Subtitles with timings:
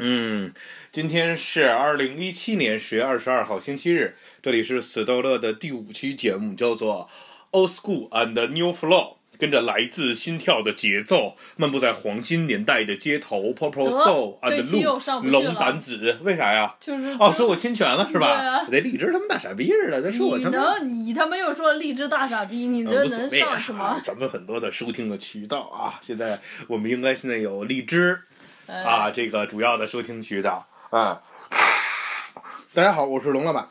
[0.00, 0.52] 嗯，
[0.92, 7.08] 今天是二零一七年十月二十二号星期日，这里是死逗乐的第五期节目，叫做
[7.58, 8.86] 《Old School and New Flow》，
[9.36, 16.76] 跟着来自心跳的节奏，漫步在黄金年代的街头，Purple Soul and 上 Lu 不去了龙胆子，为啥呀？
[16.78, 18.64] 就是哦，说我侵权了是吧啊？
[18.66, 20.56] 得荔枝他妈大傻逼似的，他说我你他妈。
[20.56, 24.00] 能，你他妈又说荔枝大傻逼，你呃这能上什么啊？？
[24.04, 26.38] 咱们很多的收听的渠道啊，现在
[26.68, 28.37] 我们应该现在有荔枝哎
[28.68, 31.22] 啊，这个主要的收听渠道啊。
[32.74, 33.68] 大家好，我是龙老板。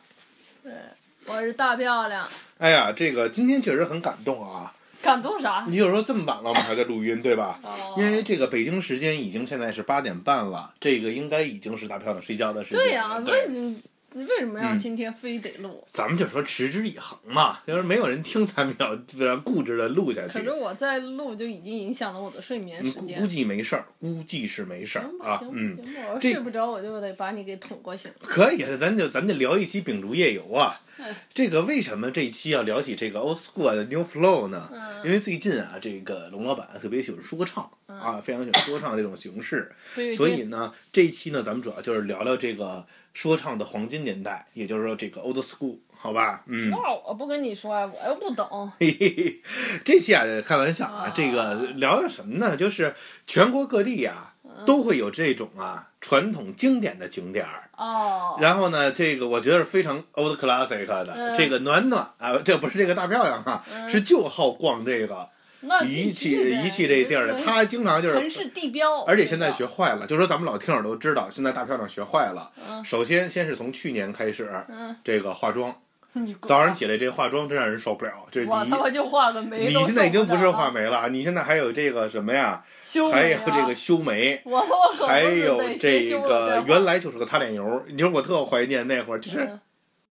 [1.27, 4.73] 我是大漂亮，哎呀，这个今天确实很感动啊！
[5.01, 5.65] 感动啥？
[5.67, 7.59] 你就说这么晚了，我们还在录音，对吧？
[7.61, 12.79] 哦因为这个北京时间已经现在是八点半了，这个应该已经是大漂亮睡觉的时间。
[12.79, 13.83] 对呀、对为你
[14.13, 15.85] 为什么要嗯今天非得录？
[15.91, 20.51] 咱们就说持之以恒嘛，就是没有人听，咱们要非常固执的录下去可是。
[20.51, 23.15] 我在录就已经影响了我的睡眠嗯，时间。
[23.17, 25.77] 估估计没事儿，估计是没事儿啊，嗯。
[25.83, 28.09] 行，我睡不着，我就得把你给捅过去。
[28.19, 31.13] 可以，咱就咱就聊一期秉烛夜游啊哎。
[31.33, 34.69] 这个为什么这一期要聊起这个 old school 的 new flow 呢？
[34.73, 42.85] 嗯因为最近啊，这个龙老板特别喜欢说唱啊，非常喜欢说唱这种形式，对所以呢，这一期呢，咱们主要就是聊聊这个
[43.17, 46.43] 说唱的黄金年代，也就是说这个 old school，好吧？
[46.45, 46.69] 嗯。
[46.69, 48.71] 那我不跟你说呀，我又不懂。
[48.79, 49.41] 嘿嘿嘿，
[49.83, 52.55] 这期啊，开玩笑啊啊，这个聊聊什么呢？
[52.55, 52.93] 就是
[53.25, 54.35] 全国各地呀、
[54.67, 57.71] 都会有这种啊传统经典的景点儿。
[57.75, 65.27] 哦，然后呢，这个我觉得是非常 old classic 的，嗯这个暖暖啊，这不是这个大漂亮哈、是就好逛这个
[65.67, 68.15] 那仪器仪器这地儿的，他经常就是。
[68.15, 72.51] 城市地标，而且现在学坏了，就说咱们老听友都知道，现在大漂亮学坏了。
[72.69, 75.75] 嗯首先，先是从去年开始，嗯，这个化妆，
[76.47, 78.55] 早上起来这化妆真让人受不了，这是第一。
[78.55, 82.63] 我他妈就画个眉，你现在已经不是画眉了，你现在还有这个什么呀？
[82.83, 84.41] 修还眉啊有这个修眉，
[85.05, 87.83] 还有这个原来就是个擦脸油。
[87.87, 89.59] 你说我特怀念那会儿，就是嗯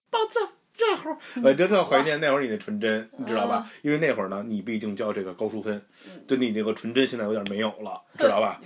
[0.10, 0.42] 暴躁
[0.78, 3.70] 热乎，我就特怀念那会儿你的纯真，你知道嗯吧？
[3.84, 5.80] 因为那会儿呢，你毕竟交这个高淑芬，
[6.28, 8.60] 对你这个纯真现在有点没有了，知道吧？？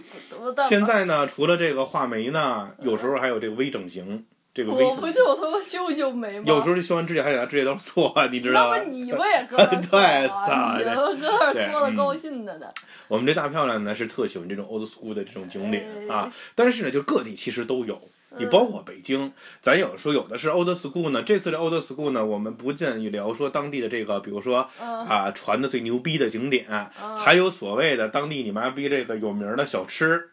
[0.69, 5.07] 现在呢，除了这个画眉呢，有时候还有这个微整形，这个微我不。
[5.11, 6.45] 就他妈修修眉吗？
[6.47, 8.89] 有时候修完指甲还得拿指甲刀搓，你知道吗那么？
[8.89, 10.83] 你不也 搁那儿搓对啊操你
[11.19, 12.67] 搁那搓的嗯高兴的呢。
[13.09, 18.01] 我们这大漂亮呢是特喜欢这种 old school 的这种景点哎啊，但是呢，就各地其实都有。
[18.39, 19.31] 你包括北京，
[19.61, 21.21] 咱有说有的是 old school 呢。
[21.23, 30.29] 这次的 old school 呢，我们不建议聊说当地的这个，比如说嗯啊传的最牛逼的景点，还有所谓的当地你妈逼这个有名的小吃，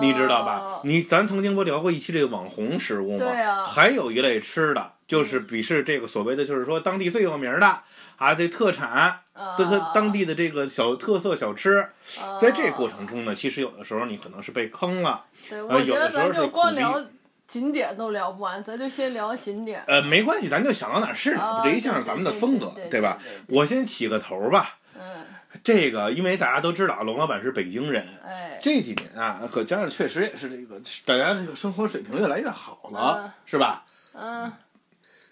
[0.00, 0.80] 你知道吧哦？
[0.84, 3.18] 你咱曾经不聊过一期这个网红食物吗？
[3.18, 7.82] 对啊还有一类吃的，就是鄙视这个所谓的，就是说当地最有名的
[8.16, 9.20] 啊，这特产，
[9.58, 9.64] 这
[9.94, 11.78] 当地的这个小特色小吃。
[12.20, 17.04] 啊在这过程中呢，其实有的时候你可能是被坑了，对，呃我觉得有的时候是咱就光苦逼聊
[17.46, 19.82] 景点都聊不完，咱就先聊景点。
[19.86, 23.18] 呃，没关系，咱就想到哪儿是哪儿，啊这一向是咱们的风格对吧
[23.48, 24.78] 我先起个头吧。
[24.98, 25.24] 嗯，
[25.62, 33.84] 这个，因为大家都知道龙老板是北京人，哎，这几年啊，可加上确实也是这个大家这个生活水平越来越好了嗯，是吧？
[34.14, 34.52] 嗯，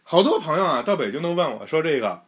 [0.02, 2.23] 好多朋友啊到北京都问我说这个。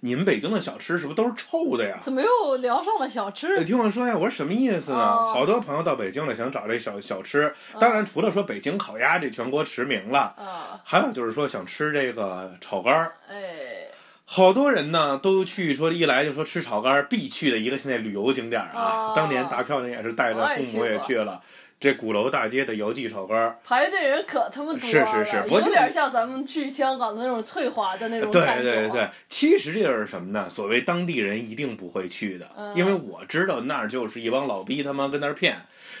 [0.00, 1.98] 你们北京的小吃是不是都是臭的呀？
[2.02, 3.64] 怎么又聊上了小吃你？
[3.64, 4.98] 听我说呀，我说什么意思呢？
[4.98, 7.52] 哦好多朋友到北京了，想找这小小吃。
[7.78, 13.14] 当然，除了说北京烤鸭这全国驰名了，啊，还有就是说想吃这个炒肝儿。
[13.28, 13.88] 哎，
[14.24, 19.08] 好多人呢都去说，一来就说吃炒肝儿必去的一个现在旅游景点儿啊。
[19.08, 21.40] 哦当年大漂亮也是带着父母也去去了，
[21.78, 23.58] 这鼓楼大街的姚记炒肝儿。
[23.64, 28.64] 排队人可他妈多了，是是是不有就点像咱们去香港的那种翠华的那种对感受。
[28.64, 30.48] 对对，其实这就是什么呢？
[30.48, 35.56] 所谓当地人一定不会去的，嗯因为我知道那儿就是一帮老逼他妈跟那儿骗。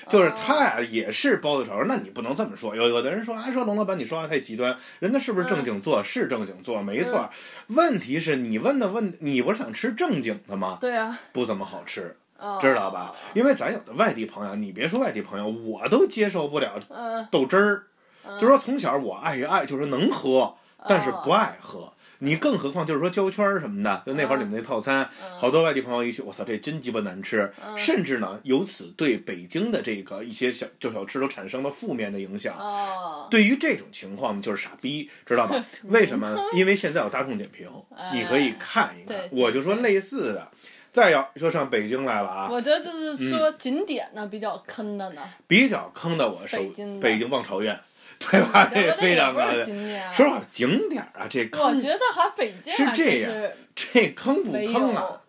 [0.08, 2.76] 就是他呀，也是包子炒肝，那你不能这么说。
[2.76, 6.00] 有有的人说，啊，说龙老板，你说话太极端，人家是不是正经做？
[6.00, 7.28] 是正经做，没错。
[7.68, 10.78] 问题是你问的问，你不是想吃正经的吗？
[10.80, 12.25] 对啊，不怎么好吃，啊
[12.60, 13.14] 知道吧？？
[13.34, 17.84] 因为咱有的外地朋友，你别说外地朋友，我都接受不了嗯，豆汁儿。
[18.28, 20.56] 嗯就说从小我爱与爱，就是能喝，
[20.88, 21.92] 但是不爱喝。
[22.20, 32.56] 你更何况就是说胶圈儿什么的，就那会儿你们那套餐，好多外地朋友一去，我操，这真鸡巴难吃，甚至呢，由此对北京的这个一些小就小吃都产生了负面的影响。
[32.58, 35.62] 哦，对于这种情况，就是傻逼，知道吧？
[35.84, 36.34] 为什么？
[36.54, 37.70] 因为现在有大众点评，
[38.12, 39.16] 你可以看一看。
[39.30, 40.50] 我就说类似的，
[40.96, 47.78] 再要说上北京来了啊，我觉得就是说景点呢比较坑的呢，比较坑的我首北京北京望朝院，
[48.18, 48.70] 对吧？
[48.72, 49.62] 这非常高的。
[50.10, 53.30] 说实话，景点啊，这坑我坑觉得还北京是还这样
[53.74, 55.20] 这坑不坑啊？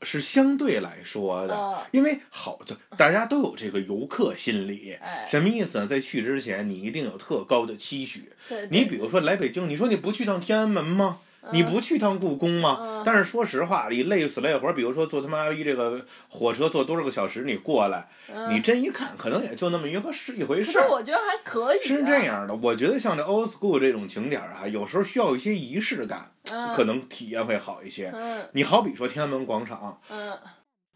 [0.00, 4.96] 是相对来说的，嗯因为好，就大家都有这个游客心理。
[4.98, 5.86] 哎，什么意思呢？
[5.86, 8.32] 在去之前，你一定有特高的期许。
[8.48, 11.18] 对，你对比如说来北京，你说你不去趟天安门吗？
[11.50, 12.78] 你不去趟故宫吗？
[12.80, 20.82] 嗯但是说实话，你累死累活，比如说坐他妈一这个火车坐多少个小时，你过来，嗯你真一看，可能也就那么一个是一回事儿。
[20.84, 21.78] 是我觉得还可以。
[21.78, 28.12] 啊是这，样的，我觉得像这 old school 这种景点儿啊，有时候需要一些仪式感，嗯，可能体验会好一些。
[28.14, 30.38] 嗯你好比说天安门广场，嗯，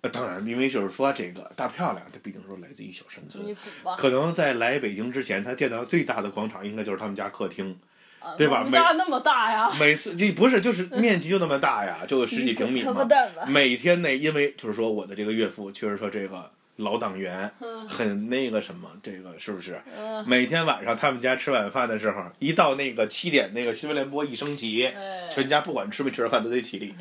[0.02, 3.44] 呃，当然，因为就是说这个大漂亮，它毕竟说来自于小山村
[3.99, 7.76] 可能在来北京之前，他见到最大的广场应该就是他们家客厅。
[8.26, 8.64] 啊对吧
[8.96, 12.84] 那么大呀，每次就不是就是面积就那么大呀，就十几平米。
[13.46, 19.81] 每天呢，因为就是说我的这个岳父确实说这个老党员嗯很那个什么，这个是不是？
[19.99, 26.94] 嗯，每天晚上他们家吃晚饭的时候，一到那个七点，那个新闻联播一升旗，哎，全家不管吃没吃着饭都得起立，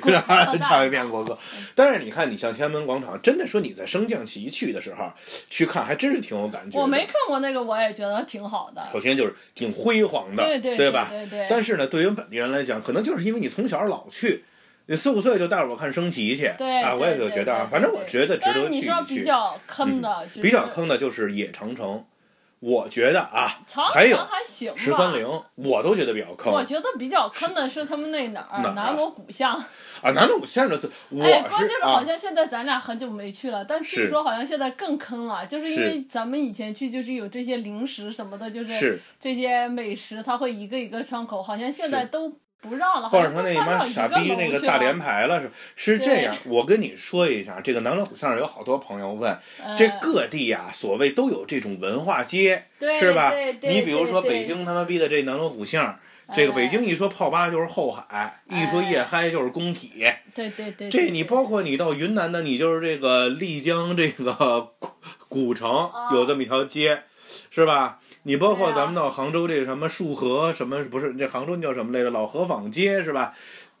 [0.60, 1.36] 唱一遍国歌。
[1.74, 5.10] 但是你看，你像天安门广场，真的说你在升降旗去的时候
[5.48, 6.78] 去看，还真是挺有感觉。
[6.78, 8.86] 我没看过那个，我也觉得挺好的。
[8.92, 11.08] 首先就是挺辉煌的，对对吧？
[11.10, 11.46] 对对。
[11.48, 14.44] 但是呢，对于本地人来讲，可能就是因为你从小老去，
[14.86, 22.04] 你四五岁就带着我看升旗去，啊，对对我也就觉得反正我觉得值得去你说比较坑的，比较坑的就是野长城，
[22.60, 24.18] 我觉得啊，长还有。
[24.76, 25.26] 十三陵，
[25.56, 29.52] 我都觉得比较坑我觉得比较坑的是他们那哪儿南锣鼓巷，
[30.00, 30.12] 啊。
[30.12, 42.32] 南锣鼓巷这次，我 哎，关键是好啊，像现在咱俩很久没去了，但是据说好像现在更坑了，就是因为咱们以前去就是有这些零食什么的，就是是这些美食，它会一个一个窗口，好像现在都
[42.62, 46.34] 不让了，好或者说那妈傻逼那个大连排了是是这样。
[46.44, 49.36] 我跟你说一下，这个南锣鼓巷有好多朋友问，
[49.76, 52.66] 这呃各地呀、所谓都有这种文化街，
[53.00, 55.98] 是吧你比如说北京他妈逼的这南锣鼓巷，
[56.32, 60.06] 这个哎北京一说泡吧就是后海，一说夜嗨就是工体。
[60.32, 64.88] 对对对，这你包括你到云南的，你就是这个丽江这个古
[65.28, 67.02] 古城有这么一条街，
[67.50, 67.98] 是吧？
[68.24, 72.10] 你包括咱们到杭州这个什么束河什么不是这杭州叫什么来着？
[72.10, 73.34] 老河坊街是吧？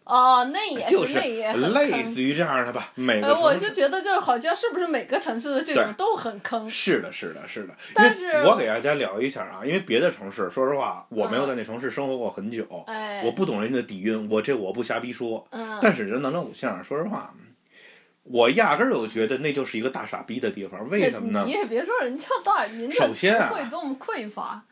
[0.04, 2.02] 哦，那也就是那也类。
[2.02, 2.90] 似于这样的吧。
[2.96, 6.68] 每个呃，我就觉得就是好像是不是每个城市的这种都很坑。
[6.68, 7.74] 是的，是的，是的。
[7.94, 15.46] 但是我给大家聊一下啊，因为别的城市，说实话，我没有在那城市生活过很久，哎，我不懂人家的底蕴，我这我不瞎逼说。
[15.50, 17.32] 嗯，但是人南锣鼓巷，说实话，
[18.24, 20.88] 我压根儿就觉得那就是一个大傻逼的地方。
[20.88, 21.52] 为什么呢你？
[21.52, 24.64] 也别说人家大，您首先啊会多么匮乏。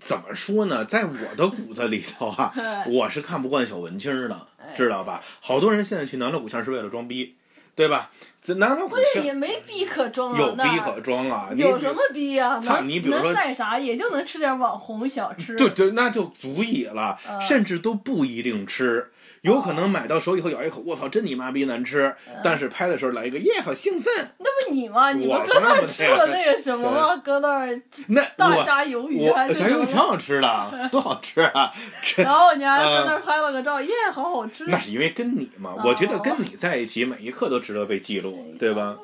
[0.00, 0.84] 怎么说呢？
[0.84, 5.22] 在我的骨子里头啊， 哎我是看不惯小文青儿的，哎知道吧？
[5.40, 7.36] 好多人现在去南锣鼓巷是为了装逼，
[7.74, 8.10] 对吧？
[8.42, 11.50] 这南锣鼓巷这也没逼可装啊，有逼可装啊！
[11.56, 13.78] 有什么逼呀、操你比如说晒啥？
[13.78, 15.56] 也就能吃点网红小吃。
[15.56, 19.10] 对对，那就足以了，嗯甚至都不一定吃。
[19.44, 22.06] 有可能买到手以后咬一口，我操，真你妈逼难吃！
[22.28, 24.10] 嗯但是拍的时候来一个耶，好兴奋。
[24.38, 25.12] 那不你吗？
[25.12, 27.14] 你我们搁那儿吃了那个什么吗？
[27.22, 29.96] 搁那儿那大我炸鱿鱼我还是炸鱿鱼挺？
[29.96, 31.70] 好吃的， 多好吃啊！
[32.16, 34.64] 然后你还在那儿拍了个照，耶，好好吃。
[34.66, 38.96] 那是因为跟你嘛，哦我觉得跟你在一起每一刻都值得被记录，对吧？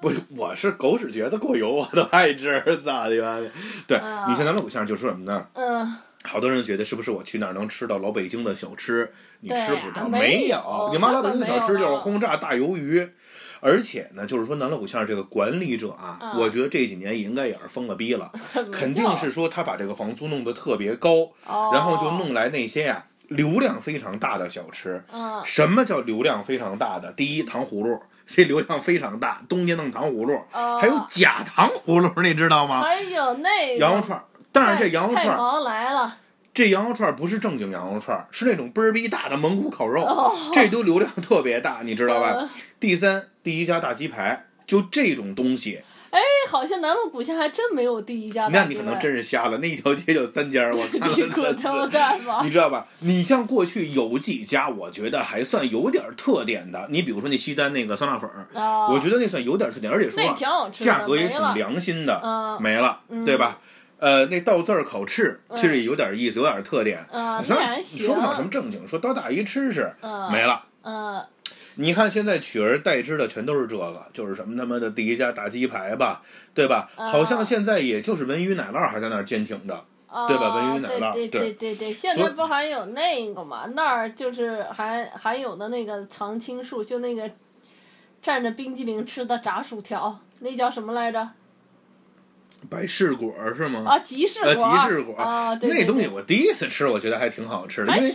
[0.00, 3.38] 不，我是狗屎觉得过油我都爱吃， 咋的吧？
[3.86, 5.46] 对啊你像咱们偶像就说什么呢？
[5.54, 5.96] 嗯，
[6.26, 9.12] 好多人觉得是不是我去那儿能吃到老北京的小吃？
[9.40, 10.88] 你吃不着，没有有。
[10.92, 13.08] 你妈老北京的小吃就是轰炸大鱿鱼。
[13.60, 25.02] 而且呢，就是说南锣鼓巷这个管理者啊，嗯我觉得这几年也应该也是疯了逼了， 肯肯定是说他把这个房租弄得特别高，哦，然后就弄来那些呀、流量非常大的小吃。
[25.10, 27.10] 嗯什么叫流量非常大的？
[27.12, 32.82] 第一，糖葫芦，这流量非常大，冬天弄糖葫芦，哦还有假糖葫芦，你知道吗？
[32.82, 34.24] 还有那个羊肉串儿，
[34.56, 36.16] 但是这羊肉串儿，来了，
[36.54, 42.32] 这羊肉串儿不是正经羊肉串儿，是那种倍儿逼大的蒙古烤肉，哦这都流量特别大，你知道吧？
[42.40, 42.48] 嗯
[42.78, 51.56] 第三，第一家大鸡排，就这种东西，哎，好像南锣鼓巷还真没有第一家那你可能真是瞎了，那一条街就三家，我 看了三次。
[52.44, 52.86] 你知道吧？
[53.00, 56.86] 你像过去有几家，我觉得还算有点特点的。
[56.90, 63.58] 你比如说那西单那个酸辣粉儿，啊，我觉得那算有点特点，而且说价格也挺良心的，嗯没了，嗯对吧？
[63.98, 67.04] 呃，那倒字儿烤翅嗯其实也有点意思，有点特点。
[67.10, 70.64] 嗯，虽然说不上什么正经，说刀大一吃吃，嗯，没了。
[70.82, 71.24] 嗯，
[71.76, 76.22] 你看现在取而代之的全都是这个，就是什么他妈的第一家大鸡排吧，
[76.54, 76.90] 对吧？
[76.96, 79.84] 啊好像现在也就是文娱奶酪还在那儿坚挺着。
[80.08, 83.66] 啊对吧文娱奶酪对对对对对，现在不还有那个嘛？
[83.74, 87.28] 那儿就是还还有的那个常青树，就那个
[88.24, 91.28] 蘸着冰激凌吃的炸薯条，那叫什么来着？
[92.68, 93.84] 百事果儿是吗？
[93.86, 95.14] 啊，集市果呃，儿，集市果
[95.62, 98.08] 那东西我第一次吃，我觉得还挺好吃的，因为，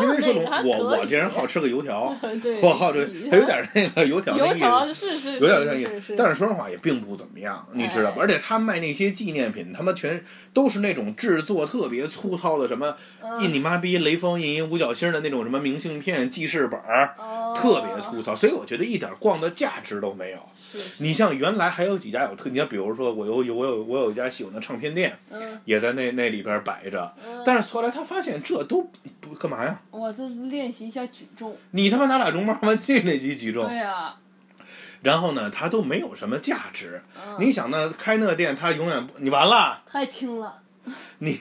[0.00, 2.16] 因为说我我这人好吃个油条，
[2.62, 3.00] 我好这
[3.30, 5.08] 还有点那个油条那意思。
[5.08, 8.16] 是是有点那意思，但是说实话也并不怎么样，你知道吧？
[8.18, 8.20] 哎。
[8.22, 10.22] 而且他卖那些纪念品，他妈全
[10.54, 13.42] 都是那种制作特别粗糙的，什么嗯。
[13.42, 17.54] 印你妈逼雷锋印一五角星的那种什么明信片、记事本儿，哦。
[17.56, 20.38] 特别粗糙，所以我觉得一点逛的价值都没有。
[20.98, 29.80] 你像原来还有几家有特，你像比如说我有有我有我有一家喜欢的唱片店，嗯也在那那里边摆着，嗯，但是后来他发现这都不干嘛呀？
[29.90, 34.14] 我这是练习一下举重，你他妈拿俩中包玩具那级举重对，呀，
[35.02, 37.00] 然后呢，它都没有什么价值。
[37.16, 40.60] 嗯，你想呢，开那店他永远不你完了，太轻了，
[41.20, 41.40] 你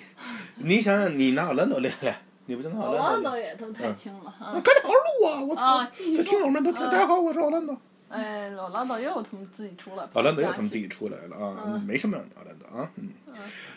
[0.56, 3.04] 你想想，你拿奥兰多练练，你不就拿奥兰多练？
[3.04, 5.42] 奥兰多也都太轻了那啊赶紧好好录啊！
[5.50, 5.78] 我操！
[5.78, 7.78] 啊，继续听友们都说大家好，我是奥兰多。
[8.10, 13.10] 哎，老兰多又他们自己出来，老兰多有他们自己，出来了啊，嗯没什么奥兰多啊，嗯。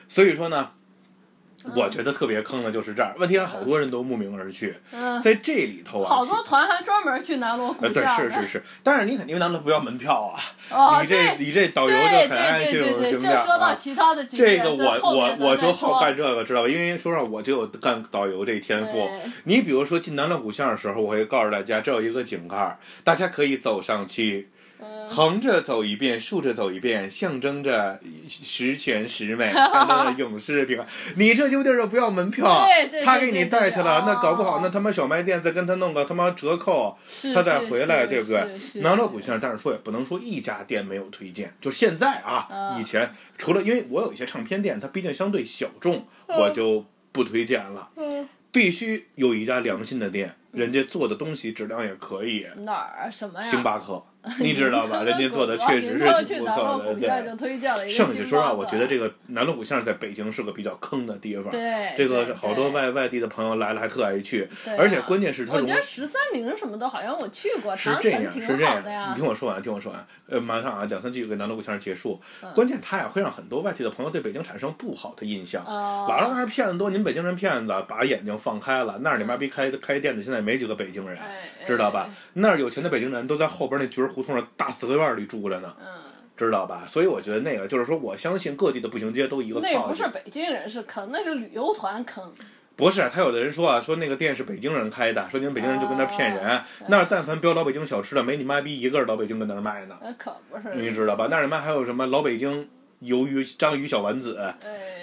[0.08, 0.70] 所以说呢，
[1.74, 3.14] 我觉得特别坑的就是这儿。
[3.18, 10.40] 问题是好多人都慕名而去，嗯，在这里头啊，好多团还专门去南锣鼓呃，对，是是是，但是你肯定南锣不要门票啊？
[10.70, 11.30] 哦，你这。
[11.40, 13.74] 你这导游就很爱对这种对对对，这景点说到啊。
[13.74, 16.68] 其他的景这，个我我我就好干这个，知道吧？
[16.68, 19.08] 因为说实话，我就有干导游这天赋。
[19.44, 24.59] 你比如说进南锣鼓巷的时候，我会告诉大家，这有一个井盖儿，大家可以走上去，嗯，
[25.08, 30.86] 横着走一遍，竖着走一遍，象征着十全十美，象征着勇士平安。
[31.14, 34.60] 你这就地儿不要门票对对，对他给你带去了，那搞不好哦。
[34.62, 36.98] 那他妈小卖店再跟他弄个他妈折扣，
[37.32, 38.80] 他再回来，对不对？
[38.82, 39.60] 南锣鼓巷，但是。
[39.60, 47.90] 说也不能说一家店没有推荐，就现在啊，嗯以前除了因为我有一些唱片店，它毕竟相对小众，我就不推荐了。
[47.96, 48.26] 嗯。
[48.50, 52.46] 必须有一家良心的店，人家做的东西质量也可以。
[52.64, 53.10] 哪儿？
[53.12, 53.46] 什么呀？
[53.46, 54.02] 星巴克，
[54.40, 55.02] 你知道吧？
[55.02, 57.88] 人家做的确实是挺不错的，对。
[57.88, 61.50] 剩下说实话，我觉得这个南锣鼓巷在北京是个比较坑的地方。
[61.50, 64.46] 对这个好多外外地的朋友来了还特爱去，
[64.78, 69.20] 而且关键是它容我觉得十三陵什么的，好像我去过，长是这样，城挺是这样好的呀你。
[69.20, 70.06] 听我说完，听我说完。
[70.28, 72.20] 呃，马上啊，两三句给南锣鼓巷结束。
[72.42, 75.64] 嗯关键它呀会让很多外地的朋友对北京产生不好的印象。
[75.64, 78.98] 哦老让那儿骗子多，你们北京人骗子，把眼睛放开了。
[79.02, 82.14] 那儿你妈逼开开店的现在没几个北京人，哎知道吧哎？
[82.34, 85.86] 那儿有钱的北京人都在后边那角儿胡同的大四合院里住着呢，嗯，
[86.36, 86.84] 知道吧？
[86.86, 90.06] 所以我觉得那个就是说，我相信各地的步行街都一个那不是。
[90.08, 92.32] 北京人是坑，那是旅游团坑。
[92.76, 96.42] 不是，他有的人说啊，说那个店是北京人开的，说你们北京人就跟那儿骗人。
[96.46, 99.98] 啊那儿但凡标老北京小吃的，没你妈逼一个老北京跟那儿卖呢。
[100.02, 100.74] 那可不是。
[100.74, 101.28] 你知道吧？
[101.30, 102.68] 那儿里面还有什么老北京
[103.02, 104.56] 鱿鱼、章鱼小丸子，哎，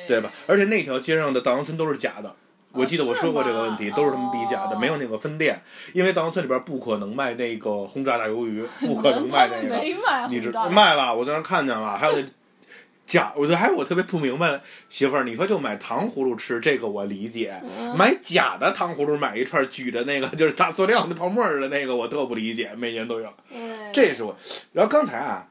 [0.08, 0.32] 对吧？
[0.48, 2.36] 而且那条街上的稻香村都是假的。
[2.74, 5.62] 我记得我说过这个问题，都是他们逼假的，哦没有那个分店，
[5.94, 9.76] 因为稻香村里边不可能卖那个轰炸大鱿鱼，不可能 卖那个。
[9.76, 12.26] 没卖你知卖了，我在那儿看见了，还有那
[13.08, 23.28] 假，我觉得还有我特别不明白，媳妇儿，你说就买糖葫芦吃，这个我理解，嗯买假的糖葫芦买一串举着那个就是大塑料那泡沫儿的那个，我特不理解，每年都有。
[23.56, 24.36] 哎这是我。
[24.74, 25.48] 然后刚才啊，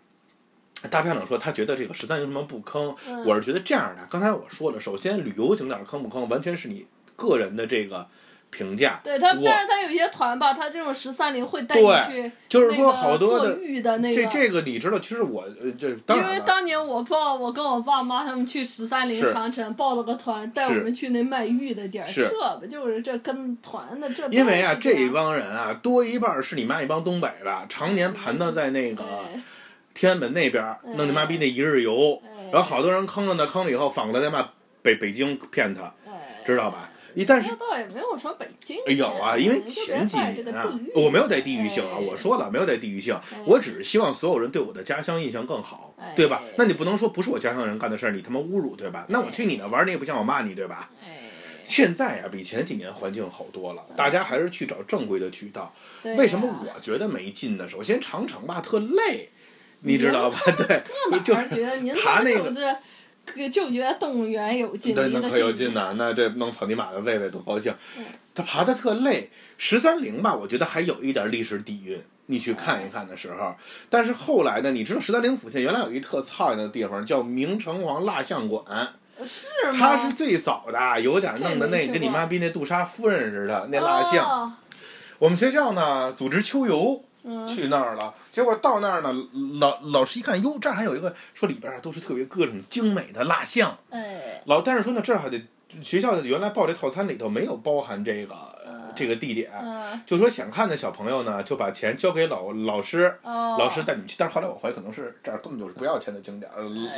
[0.90, 4.06] 大漂亮说他觉得这个十三有什么不坑，嗯我是觉得这样的。
[4.10, 8.06] 刚才我说了，首先旅游景点坑不坑，完全是你个人的这个
[8.50, 9.00] 评价。
[9.02, 13.58] 对他，但是他有些团吧，他这种十三陵会带你去，就是说好多的
[13.98, 14.14] 那个。
[14.14, 16.40] 这这个你知道，其实我呃这当因为。
[16.46, 29.42] 当年我报，我跟我爸妈他们去十三陵长城报了个团，带我们去那卖玉的地儿，是这不就是这跟团的这因为啊，这一帮人啊，多一半儿是你妈一帮东北的，常年盘到在那个哎
[29.92, 34.50] 天安门那边儿，弄你妈逼那一日游，哎然后好多人坑了呢，坑了以后反过来再骂
[34.82, 36.88] 北北京骗他，哎知道吧？
[37.16, 46.54] 一但是那倒也没有说北京哎有啊，因为前几年啊，我没有带地域性啊，哎我说了没有带地域性哎，我只是希望所有人对我的家乡印象更好，对吧哎？
[46.58, 49.06] 那你不能说不是我家乡人干的事儿，你他妈侮辱，对吧？
[49.08, 50.90] 那我去你那玩儿，你也不像我骂你，对吧？
[51.02, 51.22] 哎，
[51.64, 55.74] 现在啊，比前几年环境好多了，大家还是去找正规的渠道。
[56.02, 57.66] 为什么我觉得没劲呢？
[57.66, 59.30] 首先长城吧特累，
[59.80, 60.38] 你知道吧？
[60.52, 61.34] 对，哪就
[62.02, 62.50] 爬那个
[63.50, 65.94] 就觉得动物园有劲，对，那可有劲呐！
[65.96, 68.04] 那这弄草泥马的喂喂多高兴嗯。
[68.34, 72.02] 他爬的特累，十三陵吧，我觉得还有一点历史底蕴。
[72.26, 73.54] 你去看一看的时候，
[73.88, 74.70] 但是后来呢？
[74.72, 78.64] 你知道十三陵附近原来有一特操心的地方叫明城隍蜡像馆，
[79.24, 79.78] 是吗？
[79.78, 84.24] 它是最早的，有点弄的那跟你妈逼那杜莎夫人似的那蜡像。
[84.24, 84.52] 哦
[85.18, 89.12] 我们学校呢组织秋游，嗯去那儿了，结果到那儿呢，
[89.58, 95.44] 老老师一看，哟，这儿还有一个说里边儿都是特别各种精美的蜡像，哎，老但是说呢，这儿还得
[95.82, 104.14] 学校的原来报这套餐里头没有包含这个呃这个地点，嗯就说想看的小朋友呢，就把钱交给老老师，哦，老师带你们去。
[104.16, 106.48] 但是后来我怀疑可能是这儿根本就是不要钱的景点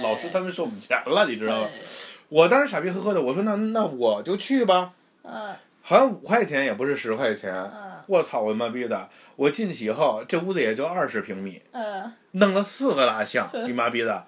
[0.02, 1.68] 老师他们收我们钱了，你知道吗？
[1.73, 1.82] 对
[2.28, 4.92] 我当时傻逼呵呵的，我说那那我就去吧，
[5.23, 7.50] 嗯好像五块钱也不是十块钱。
[7.50, 8.40] 嗯我操！
[8.40, 9.06] 我妈逼的！
[9.38, 14.25] 我进去以后，这屋子也就二十平米，嗯，弄了四个蜡像， 你妈逼的！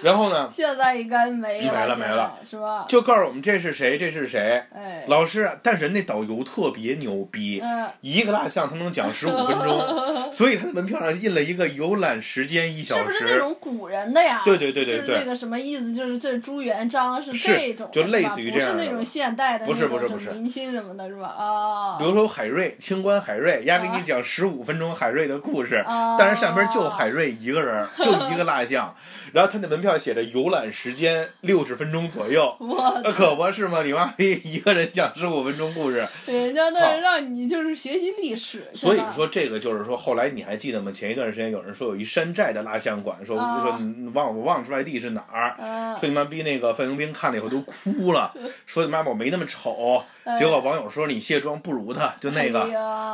[0.00, 2.84] 然后呢，现在应该没了没了没了是吧？
[2.86, 4.62] 就告诉我们这是谁，这是谁。
[4.72, 9.80] 哎，老师，但是人那导游特别牛逼，嗯，一个蜡像他能讲十五分钟，
[10.30, 13.38] 所以他的门票上印了一个游览时间一小是不是那时。
[13.38, 14.42] 种古人的呀？
[14.44, 15.92] 对对对对对就是那个什么意思？
[15.92, 21.26] 就是这朱元璋是是这种，就类似于这样的不是那种现代的不是不是不是明星什么的，是吧？
[21.28, 28.94] 啊，比如说海瑞，清官海瑞，丫给你讲十五分钟海瑞的故事，哦但是上边就海瑞一个人，就一个蜡像，
[29.32, 33.82] 然后他那门票写着游览时间六十分钟左右，我那可不是吗？
[33.82, 40.90] 你妈逼一个人讲十五分钟故事，人家操那让你就是学习历史，所以说这个就是说，后来你还记得吗？
[40.92, 48.32] 前一段时间有人说有一山寨的蜡像馆，说啊说你忘我忘出来地是哪儿，嗯说你妈逼那个范冰冰看了以后都哭了，
[48.66, 50.02] 说你妈我没那么丑，
[50.38, 52.64] 结果网友说你卸妆不如她，就那哎个。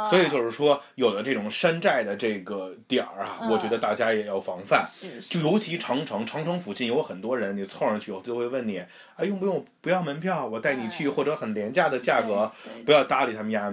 [0.05, 4.87] 所以就是说，有的这种山寨的这个点儿啊，嗯我觉得大家也要防范。
[4.89, 12.51] 是是就尤其长城，长城附近有很多人，你凑上去以后就会问你，啊，用不用不要门票，我带你去，哎或者很廉价的价格，
[12.85, 13.73] 不要搭理他们家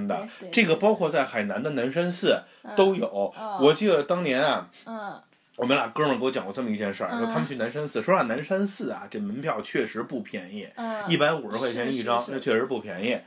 [0.51, 2.43] 这个包括在海南的南山寺
[2.75, 3.07] 都有。
[3.07, 5.21] 哦我记得当年啊，嗯
[5.55, 13.17] 我们俩哥们儿给我讲过这么一件事儿，嗯就他们去南山寺，说实话，南山寺啊，这门票确实不便宜，嗯，一百五十块钱一张，那确实不便宜。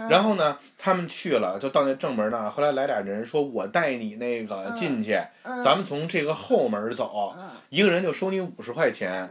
[0.00, 0.08] 嗯。
[0.08, 5.60] 然后呢，他们去了，就到那正门那儿，后来来俩人说，我带你那个进去，嗯。
[5.62, 7.50] 咱们从这个后门走，嗯。
[7.68, 9.28] 一个人就收你五十块钱。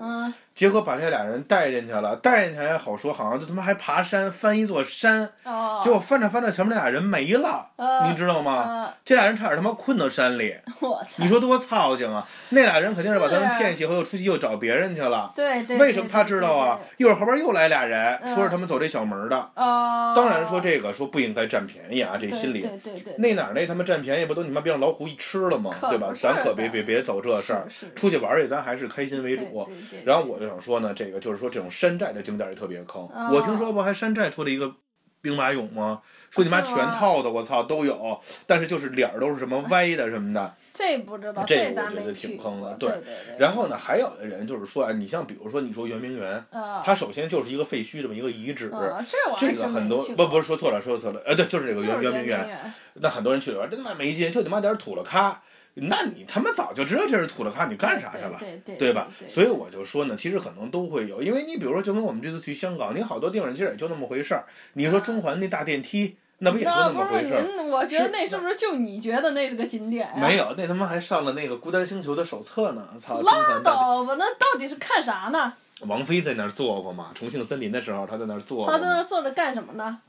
[0.60, 8.66] 嗯结果把这俩人带进去了，带进去还好说，好像就他妈还爬山翻一座山，哦，结果翻着翻着前面那俩人没了，嗯你知道吗？
[8.68, 10.54] 嗯这俩人差点他妈困到山里，
[11.18, 12.28] 你，说多操心啊！
[12.50, 15.32] 那俩人肯定是把他们骗去以后又出去又找别人去了。
[15.36, 16.80] 对对，为什么他知道啊？
[16.98, 19.38] 一会儿后边又来俩人，嗯说是他们走这小门的。
[19.56, 25.74] 哦，当然说这个说不应该占便宜啊，这心里对对对，那哪儿那他妈占便宜不都你妈别让老虎一吃了吗？
[25.90, 29.68] 对吧咱可别别别走这事儿出去玩儿去咱还是开心为主。
[30.06, 33.04] 然后我就想说呢，这个就是说这种山寨的景点儿也特别坑。
[33.04, 34.74] 哦我听说不还山寨出了一个
[35.22, 36.02] 兵马俑吗？
[36.32, 40.56] 说你妈全套的，我操都有，但是就是脸儿都是什么歪的什么的。
[40.72, 43.38] 这不知道，这我觉得挺坑的对对对对。
[43.38, 48.70] 然后呢，还有的人就是说啊，你像比如说你说圆明园，啊，它首先就是一个废墟这么一个遗址。
[48.70, 49.04] 啊，
[49.38, 52.74] 这个很多不不是说错了，说错了，呃，对，就是这个圆圆明园。
[53.02, 55.42] 那很多人去里边儿真他妈没劲，就你妈点儿土了咖，
[55.84, 58.38] 那你他妈早就知道这是土了咖，你干啥去了？
[58.40, 59.08] 对对对吧？
[59.20, 64.46] 对所以我就说呢，其实可能都会有，因为你比如说，就跟我们这次去香港，你好多地方其实也就那么回事儿。
[64.74, 67.42] 你说中环那大电梯，那不也就那么回事儿？
[67.42, 70.16] 您，我觉得那是不是就你觉得那是个景点呀？
[70.20, 72.88] 没有，那他妈还上了那个孤单星球的手册呢！
[73.00, 75.54] 操，拉倒吧，那到底是看啥呢？
[75.88, 77.12] 王菲在那儿坐过嘛？
[77.16, 78.68] 重庆森林的时候，她在那儿坐。
[78.68, 78.98] 她在那。
[78.98, 80.00] 儿坐着干什么呢？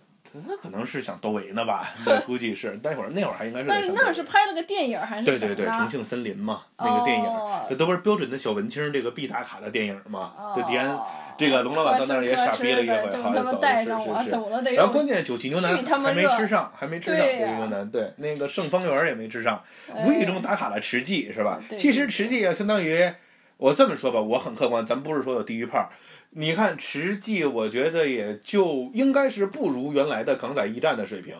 [0.46, 1.88] 她可能是想窦唯呢吧？
[2.06, 2.78] 那估计是。
[2.82, 4.06] 那会儿那会儿还应该是在但是想窦唯。
[4.08, 5.88] 那是拍了个电影还是对对对，重？
[5.88, 10.32] 庆森林嘛，那个电影，哦这都不是标准的小文青这个必打卡的电影嘛？
[10.54, 11.04] 对，迪安哦
[11.36, 14.04] 这个龙老板到那儿也傻逼了一回，好像走这么带是是是。
[14.04, 21.58] 上我走了得然后关键九七牛腩还没吃上，还没吃上九七牛腩，对，那个盛芳园也没吃上，哎无意中打卡了池记是吧？
[21.78, 23.10] 其实池记也相当于，
[23.56, 25.90] 我这么说吧，我很客观，咱不是说有地域炮。
[26.30, 31.34] 你看实际，我觉得也就应该是不如原来的港仔驿站的水平。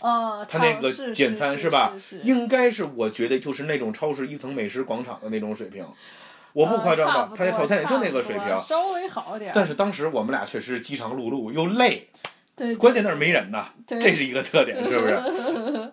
[0.00, 5.86] 哦，它那个简餐是吧是，是应该是我觉得就是那种超市一层美食广场的那种水平。
[6.52, 8.58] 我不夸张吧，他那套餐也就那个水平。
[8.58, 9.54] 稍微好点儿。
[9.54, 12.08] 但是当时我们俩确实饥肠辘辘又累，
[12.54, 15.92] 对，关键那儿没人呐，这是一个特点，是不是？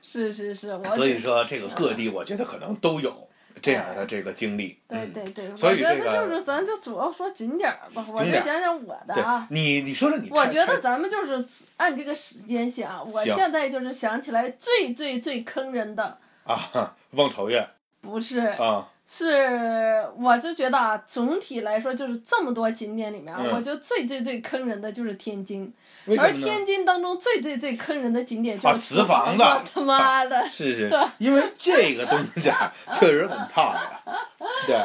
[0.00, 3.28] 是是是，我所以说这个各地我觉得可能都有
[3.64, 4.78] 这样的这个经历。
[4.88, 9.46] 对嗯对对，所以我觉这个得就是咱就主要说景点儿吧，我就讲讲我的啊。
[9.50, 11.44] 你，你说说你，我觉得咱们就是
[11.76, 17.66] 按这个时间想，我现在就是想起来最最最坑人的，啊， 望潮苑
[18.00, 25.72] 不是啊，是，我就觉得啊，总体来说就是这么多景点里面我觉得最最最坑人的就是天津？
[26.18, 34.00] 而天津当中最最最坑人的景点就啊是瓷房子 他妈的，是是，因为这个东西啊， 确实很差呀。
[34.66, 34.76] 对，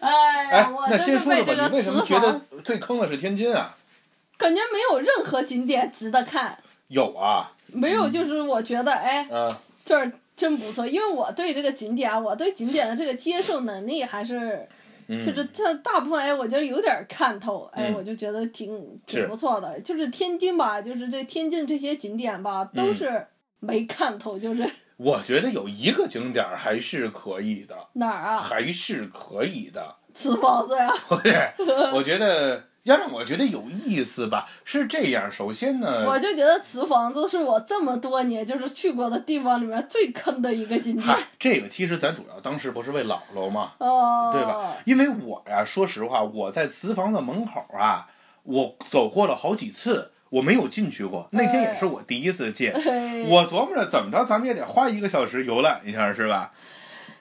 [0.00, 3.74] 哎，那先说说吧，个你为什么觉得最坑的是天津啊？
[4.38, 6.58] 感觉没有任何景点值得看，
[6.88, 9.50] 有啊，没有就是我觉得哎，嗯，
[9.84, 10.10] 这儿
[10.42, 14.68] 真不错，因为我对这个景点啊，我对景点的这个接受能力还是
[15.08, 19.80] 嗯就是这大部分哎，我觉得有点看头，哎，嗯我就觉得挺挺不错的。
[19.80, 23.26] 就是天津吧，就是这天津这些景点吧，都嗯是
[23.60, 28.38] 没看头，就是我觉得有一个景点还是可以的，哪儿啊？
[28.38, 29.96] 还是可以的。
[30.14, 31.34] 瓷房子呀， 不是，
[31.94, 35.30] 我觉得要让我觉得有意思吧，是这样。
[35.30, 41.16] 首先呢，我就觉得瓷房子是我这么多年就是去过的地方里面最坑的一个景点。
[41.38, 44.74] 这个其实咱主要当时不是为姥姥嘛，哦，对吧？？
[44.84, 48.08] 因为我呀，说实话，我在瓷房子门口啊，
[48.42, 51.28] 我走过了好几次，我没有进去过。
[51.30, 56.52] 那天也是我第一次进，哎，我琢磨着怎么着，咱们也得花一个小时游览一下，是吧？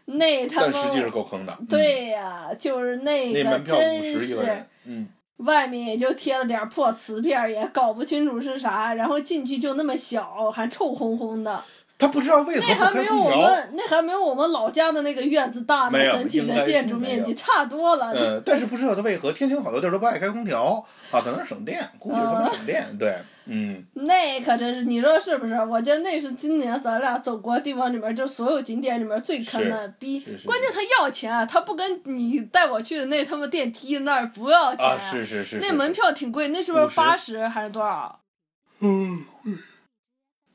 [0.06, 1.56] 那他们但实际是够坑的。
[1.60, 5.08] 嗯，对呀、就是那个那门票五十一个人，嗯，
[5.42, 11.62] 外面也就贴了点破瓷片儿，也搞不清楚是啥，然后进去就那么小，还臭烘烘的，
[11.98, 13.30] 他不知道为何那还没有我。
[13.30, 18.12] 们那还没有我们老家的那个院子大呢整体的建筑面积差多了。
[18.12, 22.98] 呃，但是不知道他为何天津好多地儿都不爱开空调啊，可能是省电，估计是他们省电。
[22.98, 25.54] 对，嗯， 那可真是，你说是不是？
[25.66, 38.20] 我觉得那是今年咱俩走过地方里面，就所有景点里面最坑的，比是是关键他要钱，他不跟你带我去的那他妈电梯那儿不要钱，啊，是是是，是那门票挺贵，那是不是八十还是多少？
[38.80, 39.26] 嗯，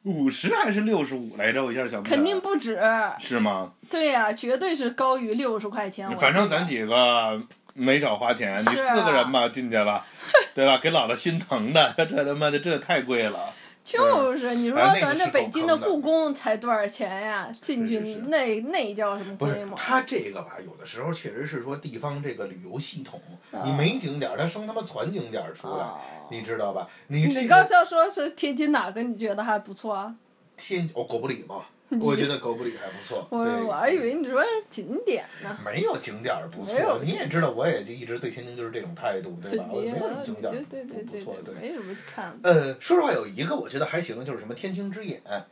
[0.04, 1.64] 五十还是六十五来着？
[1.64, 2.78] 我一下想不肯定不止。
[3.18, 3.72] 是吗？
[3.90, 6.08] 对呀、绝对是高于六十块钱。
[6.16, 7.42] 反正咱几个
[7.76, 10.04] 没少花钱，你四个人吧进去了，
[10.54, 10.78] 对吧？
[10.78, 13.52] 给姥姥心疼的， 这他妈的这太贵了。
[13.84, 17.48] 就是你说咱这北京的故宫才多少钱呀？
[17.60, 19.78] 进去那那叫什么规模？
[19.78, 23.20] 他这个吧，有的时候确实是说地方这个旅游系统，
[23.52, 26.00] 啊你没景点儿，他生他妈攒景点儿出来，哦
[26.32, 26.88] 你知道吧？
[27.06, 29.00] 你这你刚才说是天津哪个？
[29.04, 30.12] 你觉得还不错啊？
[30.56, 31.66] 天哦狗不理嘛，
[32.00, 33.26] 我觉得狗不理还不错。
[33.30, 35.56] 我我还以为你说是景点呢。
[35.64, 39.66] 没有景点儿不错，你也知道，我也就一直对天津就是这种态度，对吧？
[39.70, 45.46] 我没有什么景点儿对对对对不错，对，没什么看呃，说实话，有一个我觉得还行，就是什么天津之眼，啊。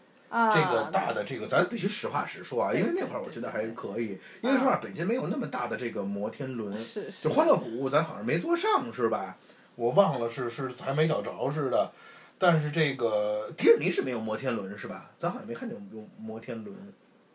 [0.53, 9.37] 这个大的这个，咱必须实话实说啊，因为那会儿我觉得还可以，因为说实话，北京没有那么大的这个摩天轮，是是就欢乐谷咱好像没坐上是吧？
[9.77, 11.91] 我忘了是是还没找着似的，
[12.39, 15.11] 但是这个迪士尼是没有摩天轮是吧？
[15.19, 16.77] 咱好像没看见有摩天轮。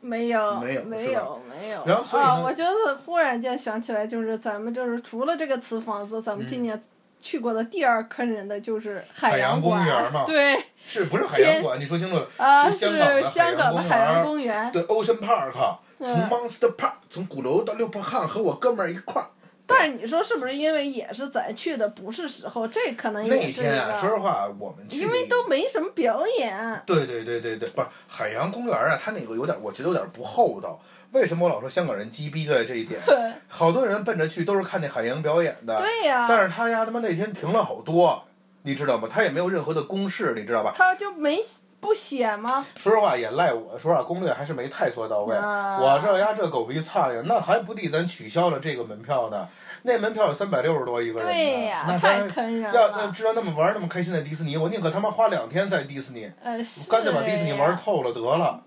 [0.02, 1.84] 没有没有没有没有。
[1.86, 6.82] 然后所以我觉得忽然间想起来，就是咱们就是除了这个瓷房子，咱们今年
[7.20, 10.58] 去过的第二坑人的就是海洋洋公园嘛对
[10.88, 11.78] 是不是海洋馆？
[11.78, 14.72] 你说清楚了，啊，是是香港的海洋公公园。
[14.72, 15.52] 对，Ocean Park，
[15.98, 19.28] 从嗯 Monster Park，从鼓楼到六铺巷，和我哥们儿一块儿。
[19.70, 26.84] 但是你说是不是因为也是咱去的不是时候，这可能那也是那天啊，说实，话，我们去因为都没什么表演。
[26.86, 30.80] 对对对对对，不是海洋公园啊，它那个有点，我觉得有点不厚道。
[31.12, 33.00] 为什么我老说香港人鸡逼就在这一点？
[33.06, 33.16] 对
[33.48, 38.26] 好多人奔着去都是看那海洋表演的，对呀、但是他家他妈那天停了好多，
[38.64, 39.08] 你知道吗？
[39.12, 40.74] 他也没有任何的公示，你知道吧？
[40.76, 41.44] 他就没
[41.80, 42.66] 不写吗？
[42.76, 45.36] 说实话也赖我，说实话攻略还是没太做到位。
[45.36, 49.48] 啊我这呀这狗逼苍蝇，那还不抵咱取消了这个门票呢？
[49.84, 53.10] 那门票有三百六十多一个人呢，对呀、那太咱坑人要那。
[53.12, 56.58] 知道那么玩那么开心在迪士尼，我宁可他妈花两天在迪士尼，呃，
[56.90, 58.62] 干脆把迪士尼玩呀透了得了，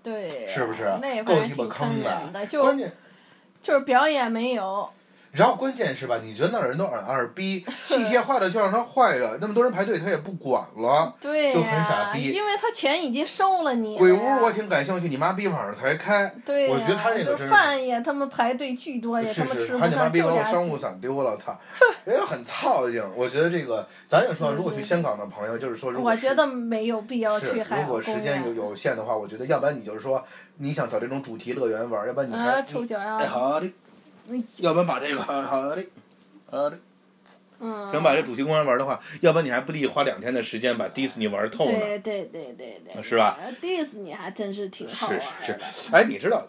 [0.47, 1.23] 是不是那？
[1.23, 2.91] 够鸡巴坑的，关键，
[3.61, 4.89] 就是表演没有。
[5.33, 6.19] 然后关键是吧？
[6.23, 11.13] 你觉得那人都二二逼， 器械坏了就让它坏了，那么多人排队他也不管了。
[11.21, 11.29] 就
[11.61, 16.33] 很傻逼因为他钱已经收了你了鬼屋我挺感兴趣，你妈逼晚上才开，
[16.69, 21.59] 我觉得他那个真是饭也他妈排队巨多，也是是，他妈吃不逼把我商务伞丢了，操！
[22.05, 23.01] 人家很操心。
[23.15, 28.53] 我觉得这个，咱也说，如果去香港的朋友，就是说，如果 我时觉得没有必要去海洋公如果时间有。
[28.53, 30.23] 有限的话，我觉得要不然你就是说
[30.57, 33.73] 你想找这种主题乐园玩，要不然你还抽奖哎啊，好的，嗯
[34.57, 35.83] 要不然把这个好好的
[36.49, 36.79] 好的，
[37.59, 41.79] 嗯，想把这主题公园玩的话，要不然你还不得花两天的时间把迪士尼玩透呢？
[41.79, 43.37] 对对对对对，是吧？
[43.61, 45.87] 迪士尼还真是挺好是玩是是。
[45.87, 46.47] 是，哎，你知道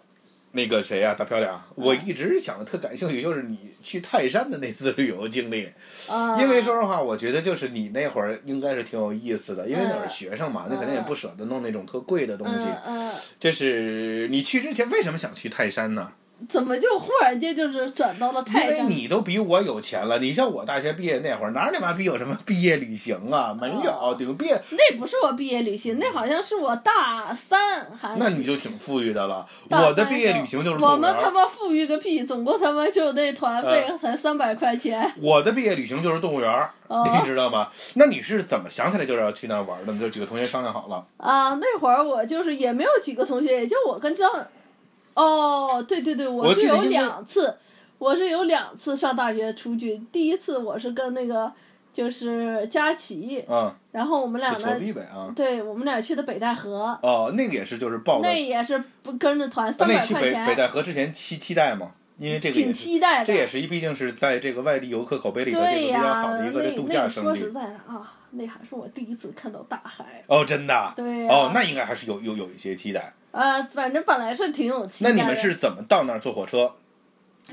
[0.53, 1.61] 那个谁呀、大漂亮？
[1.75, 5.69] 我一直想的特感兴趣，就是你去泰山的那次旅游经历。
[6.09, 12.67] 啊，因为说实话，我觉得就是你那会儿应该是挺有意思的，因为那会儿学生嘛，那肯定也不舍得弄那种特贵的东西。
[12.85, 16.13] 嗯嗯，就是你去之前为什么想去泰山呢？
[16.49, 18.83] 怎么就忽然间就是转到了因为？
[18.83, 20.19] 你都比我有钱了。
[20.19, 23.57] 你像我大学毕业那会儿，哪儿你妈逼有什么毕业旅行啊？
[23.59, 28.17] 没有，哦顶毕业那不是我毕业旅行，那好像是我大三还。
[28.17, 29.47] 那你就挺富裕的了。
[29.71, 35.11] 我的毕业旅行就是我们他妈富裕个屁，总共他妈就那团费才三百块钱。
[35.21, 37.69] 我的毕业旅行就是动物园你知道吗？
[37.95, 39.93] 那你是怎么想起来就是要去那儿玩的？
[39.93, 41.07] 你就几个同学商量好了。
[41.17, 44.31] 啊，那会儿我就是也没有几个同学，也就我跟张。
[45.15, 47.57] 哦，对对对，我我是有两次，
[47.99, 51.53] 我是有两次上大学出去，第一次我是跟那个
[51.93, 55.33] 就是佳琪，嗯，然后我们俩呢。
[55.37, 63.25] 对我们俩去的北戴河，哦，那个也是就是报的，那也是不跟着团三那期北北百块钱，戴河之前期期待嘛，因为这个也挺期待的。
[63.25, 67.53] 这也是一毕竟是在这个外地游客口碑里头这个比较好的一个这度假胜地说实。
[67.53, 70.23] 在的啊，那还是我第一次看到大海。
[70.27, 70.93] 哦，真的啊。
[70.97, 73.13] 对呀、哦，那应该还是有有有一些期待。
[73.31, 75.11] 呃，反正本来是挺有期待。
[75.11, 76.75] 那你们是怎么到那儿坐火车？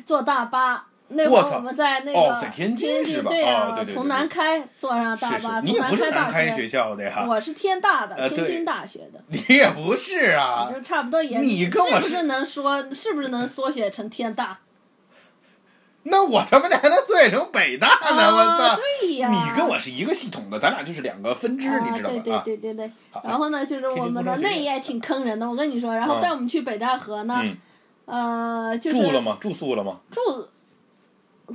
[0.06, 0.88] 坐大巴？
[1.14, 10.72] 那会我操儿我们在那个哦在天津是吧对呀、哦对对对从南开坐上大巴，，你也不是从南开学校的呀，我是天大的，呃天津大学的，你也不是啊。
[10.74, 11.40] 就差不多也。
[11.40, 12.94] 你跟我是是不是能说？
[12.94, 14.58] 是不是能缩写成天大？
[16.04, 18.32] 那我他妈的还能做成北大呢！
[18.32, 18.80] 我啊，操！
[19.02, 19.30] 对呀。
[19.30, 22.40] 你跟我是一个系统的，咱俩就是两个分支，啊，你知道对对吧？
[22.40, 22.92] 啊，对对对。
[23.24, 25.96] 然后呢，就是我们的那也挺坑人的，我跟你说。
[25.96, 27.58] 然后嗯带我们去北戴河呢，嗯，
[28.72, 29.38] 呃，就是住了吗？
[29.40, 30.00] 住宿了吗？
[30.10, 30.22] 住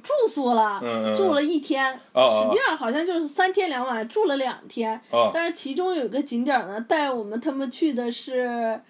[0.00, 0.80] 住宿了，
[1.16, 5.00] 住了一天，实际上好像就是三天两晚，住了两天。
[5.11, 8.80] 哦，但是其中有一个景点呢，带我们他们去的是。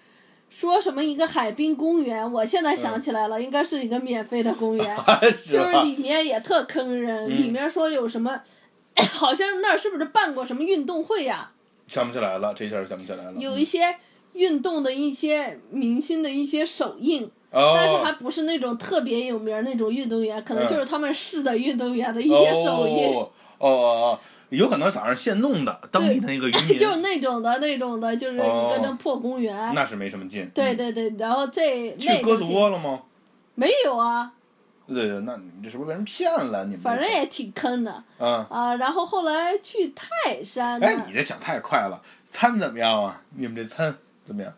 [0.57, 2.31] 说什么一个海滨公园？
[2.31, 4.97] 我现在想起来了，应该是一个免费的公园，
[5.31, 5.71] 是就是？
[5.83, 7.29] 里面也特坑人。
[7.29, 8.41] 嗯里面说有什么，
[9.13, 11.51] 好像那儿是不是办过什么运动会呀、
[11.85, 13.33] 想不起来了，这下想不起来了。
[13.37, 13.95] 有一些
[14.33, 23.13] 运动的一些明星的一些手印，哦，但是还不是那种特别有名那种运动员，可能嗯就是他们市的运动员的一些手印。
[23.15, 29.73] 哦哦哦哦，有可能早上现弄的，当地的那个渔民， 就是那种的，那种的，就是一个那破公园。
[29.75, 30.43] 那是没什么劲。
[30.43, 33.01] 嗯对对对，然后这去鸽子窝了吗？
[33.55, 34.31] 没有啊，
[34.87, 36.63] 对对，那你们这是不是被人骗了？
[36.65, 38.75] 你们反正也挺坑的嗯，啊。
[38.75, 43.21] 然后后来去泰山呢，哎，你这讲太快了，餐怎么样啊？
[43.35, 44.53] 你们这餐怎么样？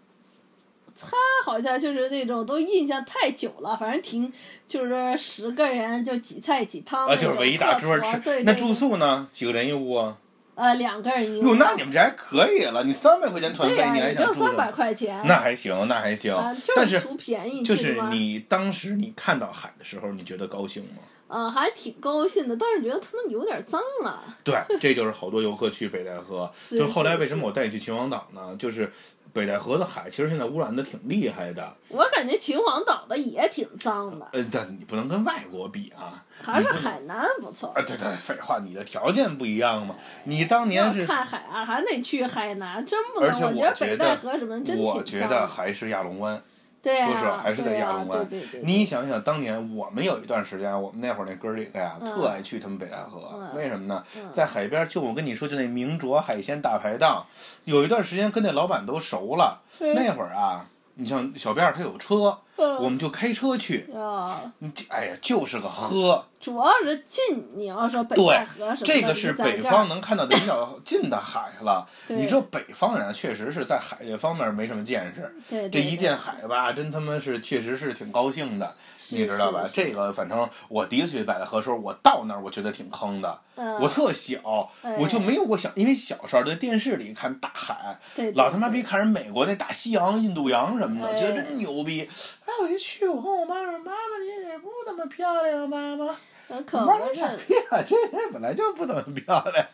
[0.99, 4.31] 他好像就是那种都印象太久了，反正挺
[4.67, 8.11] 就是十个人就几菜几汤啊，就是围一大桌吃。
[8.17, 9.27] 对对对那住宿呢？
[9.31, 10.17] 几个人一屋啊？
[10.55, 12.83] 呃两个人一屋哟，那你们这还可以了。
[12.83, 14.71] 你三百块钱团费，你还也就三百想住什么？
[14.73, 15.23] 块钱。
[15.25, 16.35] 那还行，那还行
[16.75, 21.01] 但是图便宜，就是去的吗你当时你看到海的时候，你觉得高兴吗？
[21.29, 24.35] 嗯，还挺高兴的，但是觉得他们有点脏啊。
[24.43, 26.51] 对，这就是好多游客去北戴河。
[26.71, 28.53] 就是后来为什么我带你去秦皇岛呢？
[28.59, 28.91] 就是
[29.33, 31.75] 北戴河的海其实现在污染的挺厉害的。
[31.89, 36.23] 我感觉秦皇岛的也挺脏的，呃，但你不能跟外国比啊。
[36.41, 37.69] 还是海南不错。
[37.75, 39.93] 啊，对对，废话，你的条件不一样嘛。
[40.23, 43.29] 你当年是，看海啊，还得去海南，真不能。
[43.29, 45.05] 而且我我觉得北戴河什么真挺我脏。
[45.05, 46.41] 觉得还是亚龙湾。
[46.83, 48.61] 说实话还是在亚龙湾对对对。
[48.63, 53.31] 你想想，当年我们有一段时间，我们那会儿那哥儿几个呀，嗯特爱去他们北戴河。
[53.33, 54.03] 嗯为什么呢？
[54.15, 57.25] 嗯在海边，就我跟你说，就那明卓海鲜大排档，
[57.65, 59.61] 有一段时间跟那老板都熟了。
[59.81, 60.65] 嗯那会儿啊，
[60.99, 63.89] 你像小辫儿他有车，嗯我们就开车去。
[63.95, 66.25] 啊，你这哎呀，就是个喝。
[66.41, 71.87] 主要是近，你要说北对戴河什么的，这个是北方能看到的比较近的海了。
[72.07, 75.33] 对你这北方人啊确实是在海这方面没什么见识。
[75.49, 78.73] 对这一见海吧，真他妈是确实是挺高兴的，是
[79.11, 79.67] 你知道吧？
[79.71, 83.39] 这个反正我第一次去北戴河时候，我到那儿我觉得挺坑的。
[83.55, 92.09] 嗯我特小，哎我就没有过想，因为小时候在电视里看大海，对对老他妈对逼看人美国那大西洋、印度洋什么的，哎觉得真牛逼。
[92.45, 96.05] 哎，我一去，我跟我妈说：“妈妈，你也不怎么漂亮，妈妈。”
[96.49, 97.27] 妈说：“不是傻。
[97.47, 99.65] 逼啊，这人本来就不怎么漂亮。”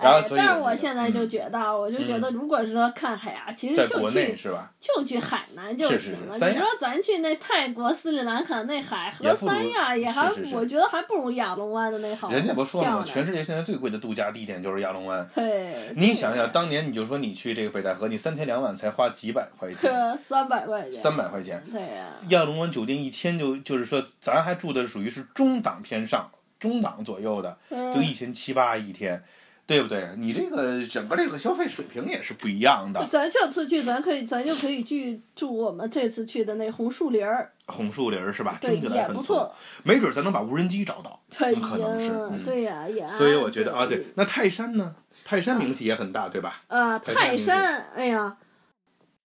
[0.00, 4.70] 然后哎，所以但是我现在就嗯觉得，啊我就觉得，如果是说看海啊，其实就在国内去是吧？
[4.80, 6.34] 就去海南就行了。
[6.34, 12.30] 你说咱去那泰国、斯里兰卡那海和三亚也还，我觉得还不如亚龙湾的那好。
[12.30, 13.04] 人家不说了吗？
[13.04, 15.26] 全世界现在最贵的度假地点就是亚龙湾。
[15.34, 20.92] 嘿，你想想，当年你就说你去这个北戴河，你三天两晚才花几百块钱，三百块钱。
[20.92, 21.62] 三百块钱。
[21.72, 29.22] 对呀、亚龙湾酒店一天就就是说，咱还住的属于是中档偏上，中档左右的，嗯就一千七八一天，
[29.66, 30.10] 对不对？
[30.18, 33.06] 你这个整个这个消费水平也是不一样的。
[33.06, 38.58] 咱下次去，咱可以，咱就可以去住我们这次去的那红树林儿，红树林儿是吧？
[38.60, 39.54] 对，听起来很也不错。
[39.82, 42.44] 没准咱能把无人机找到，对可能是。
[42.44, 43.08] 对呀，也。
[43.08, 44.96] 所以我觉得啊，对，那泰山呢？
[45.24, 46.60] 泰山名气也很大，对吧？
[46.68, 48.36] 呃，泰山名字泰山，哎呀，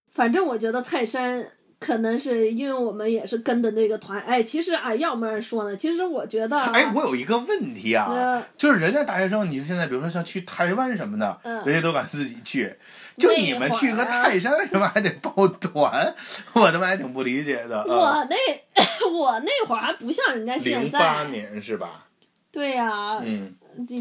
[0.08, 12.76] 反正我觉得泰山可能是因为我们也是跟的那个团，哎，其实啊，要么说呢，其实我觉得啊，哎，我有一个问题啊，呃就是人家大学生，你现在比如说像去台湾什么的，嗯人家都敢自己去，
[13.16, 16.14] 就你们去个泰山，为什么还得报团？
[16.52, 17.78] 我他妈还挺不理解的。
[17.78, 18.36] 啊我那
[19.10, 22.04] 我那会儿还不像人家现零八在，年是吧？
[22.52, 23.54] 对呀、嗯，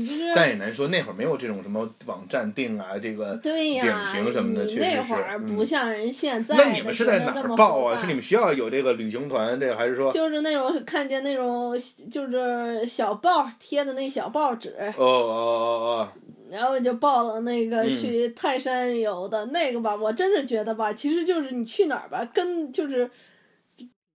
[0.06, 0.34] 是？
[0.36, 4.96] 但也难说，那会儿没有这种什么网站订啊，这个对呀，点评什么的，你确实是。
[4.98, 6.56] 那会儿不嗯像人现在。
[6.56, 7.96] 那你们是在哪儿报啊？
[7.98, 10.12] 是你们们学校有这个旅行团，这个还是说？
[10.12, 11.78] 就是那种看见那种
[12.12, 16.10] 就是小报贴的那小报纸，哦哦哦哦，
[16.52, 19.96] 然后就报了那个嗯去泰山游的、那个吧。
[19.96, 23.10] 我真是觉得吧，其实就是你去哪儿吧，跟就是。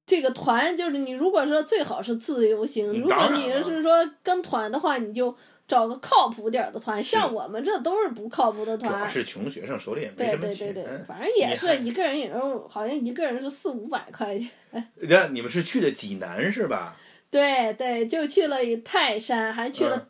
[0.07, 5.35] 这个团就是你，如果说最好是自由行，如果你是说跟团的话，你就
[5.67, 7.03] 找个靠谱点儿的团。
[7.03, 9.09] 像我们这都是不靠谱的团主要。
[9.09, 10.75] 是穷学生，手里也没对什么对对钱。
[10.75, 14.51] 对，反正也是一个人也就，好像一个人是四五百块钱。
[15.09, 16.97] 那你们是去的济南是吧？
[17.31, 20.07] 对对，就去了泰山，还去了嗯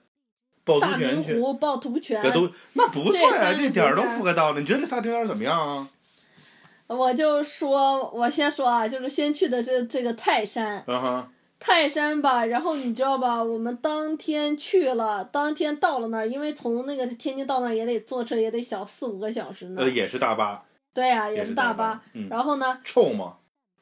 [0.66, 2.20] 趵大突泉湖、趵突泉。
[2.22, 4.60] 这都那不错呀，这这点儿都覆盖到了。
[4.60, 5.88] 你觉得这仨景点怎么样啊？
[6.86, 19.88] 我就说，我先说啊，就是先去的这这个泰山，嗯哼，泰山吧，然后你知道吧，我们当天去了，当天到了那儿，因为从那个天津到那儿也得坐车，也得小四五个小时呢呃，。
[19.88, 22.02] 也是大巴，对呀、也也是大巴。。
[22.12, 23.36] 嗯，然后呢，臭吗？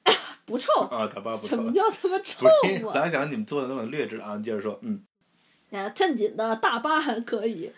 [0.44, 1.62] 不臭，啊，大巴不臭什。
[1.62, 2.92] 么叫他妈臭，啊？
[2.94, 5.02] 本来想你们坐的那么劣质啊，你接着说，嗯，
[5.70, 7.72] 哎，正经的大巴还可以。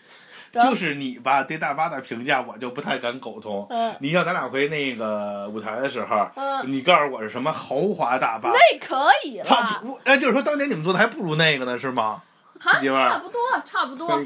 [0.61, 3.65] 就是你吧，对大巴的评价我就不太敢苟同。
[3.69, 8.49] 嗯你像咱俩回那个舞台的时候，嗯，你告诉我是什么豪华大巴？
[8.51, 12.21] 那可以操了，，不，那就是说当年你们做的还不如那个呢，是吗？
[12.57, 14.07] 还媳妇儿差不多，差不多。
[14.15, 14.17] 我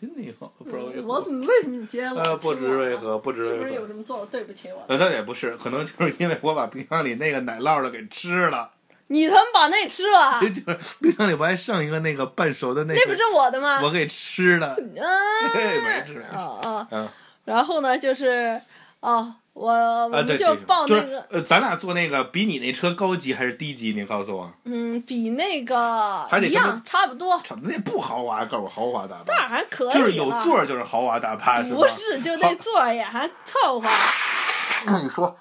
[0.00, 1.20] 真的有，不知道我。
[1.20, 2.22] 怎么为什么你接了？
[2.22, 3.74] 呃，不知为何，不知是不是为何。
[3.76, 4.82] 有什么做的对不起我？
[4.88, 8.70] 呃，那也不是，可能就是因为我把冰箱里那个奶酪的给吃了，
[9.12, 13.80] 你他妈把那吃了， 就是冰箱里不还剩一个那个半熟的那个，那不是我的吗？
[13.82, 14.74] 我给吃了。
[14.78, 14.94] 嗯，
[15.54, 15.60] 没
[16.06, 17.08] 吃没吃啊啊，嗯
[17.44, 18.60] 然后呢，就是
[19.00, 23.92] 哦，我我们就报就是那个，呃，咱俩坐那个比你那车高级还是低级？
[23.94, 31.76] 你告诉我，嗯，比那个还得跟一样，差不多，差不多那不豪华，告诉我豪华大但巴，还可以就是有座儿就是豪华大巴，是吧？
[31.76, 33.88] 不是，就那座儿也还凑合。
[34.86, 35.36] 那你说，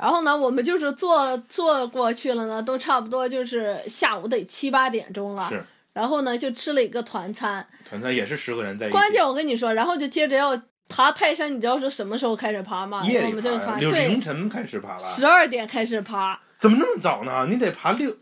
[0.00, 5.46] 然后呢，我们就是坐坐过去了呢，都差不多就是下午得七八点钟了。
[5.46, 7.66] 是然后呢，就吃了一个团餐。
[7.86, 10.58] 团餐也是十个人在一起，关键我跟你说，然后就接着要
[10.88, 13.04] 爬泰山，你知道是什么时候开始爬吗？
[13.04, 15.02] 夜里我们这个团就凌，晨开始爬吧？
[15.02, 16.40] 十二点开始爬。
[16.56, 17.46] 怎么那么早呢？
[17.50, 18.16] 你得爬六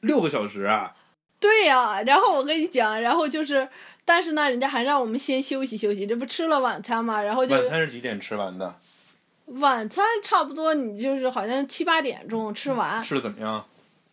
[0.00, 0.94] 六个小时啊！
[1.38, 3.68] 对呀、然后我跟你讲，然后就是，
[4.04, 8.74] 但是呢，人家还让我们先休息休息，这不吃了晚餐嘛，然后就晚餐是几点吃完的？
[9.46, 13.64] 晚餐差不多，你就是好像七八点钟吃完，吃的怎么样？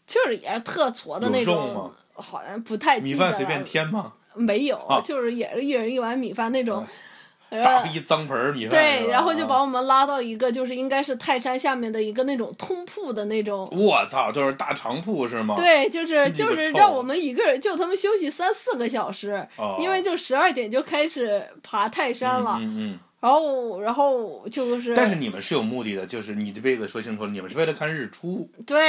[0.05, 4.13] 就是也是特矬的那种，好像不太米饭随便添吗？
[4.35, 6.85] 没有，啊就是也是一人一碗米饭那种
[7.49, 8.69] 大逼脏盆儿米饭。
[8.71, 15.55] 对，然后就把啊我们拉到一个就是应该是泰山下面的一个那种通铺的那种，我操，就是大长铺是吗？
[15.55, 22.99] 对，就是就是让我们一个人就他们休息三四个小时，哦，因为就十二点就开始爬泰山了，嗯嗯嗯。
[23.21, 28.81] 然后然后就是，但是你们是有目的的，就是你这辈子说清楚了，你们是为了看日出，对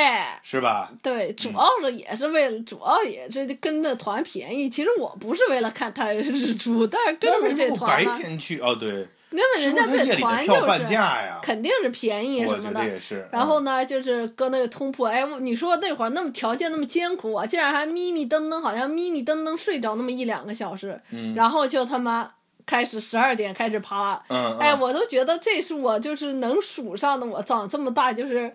[0.42, 0.90] 是吧？
[1.02, 4.70] 对，主嗯要是也是为了，主要也是跟着团便宜。
[4.70, 8.58] 其实我不是为了看太阳日出，但是跟着这什么不白天去？
[8.60, 8.88] 哦，对，
[9.32, 11.38] 因为人家这团就是价呀？
[11.42, 12.80] 肯定是便宜我觉什么的。
[12.80, 13.20] 得也是。
[13.20, 22.30] 嗯然后呢，就是搁那个通铺，哎，你说那会儿那么条件那么艰苦啊，竟然还迷迷瞪瞪，好像迷迷瞪瞪睡着那么一两个小时，嗯然后就他妈
[22.66, 28.54] 开始十二点开始爬，嗯，哎，嗯我都觉得这是我就是能数上的，我长这么大就是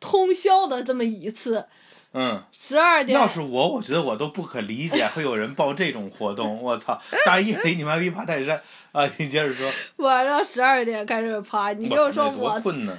[0.00, 1.66] 通宵的这么一次，
[2.12, 3.18] 嗯，十二点。
[3.18, 6.62] 要是我，我觉得我都不可理解会有人报这种活动。
[6.62, 8.60] 我操，大夜里你们还比爬泰山
[8.92, 9.08] 啊？
[9.18, 12.96] 你接着说，晚上十二点开始爬，你就说我多困呢？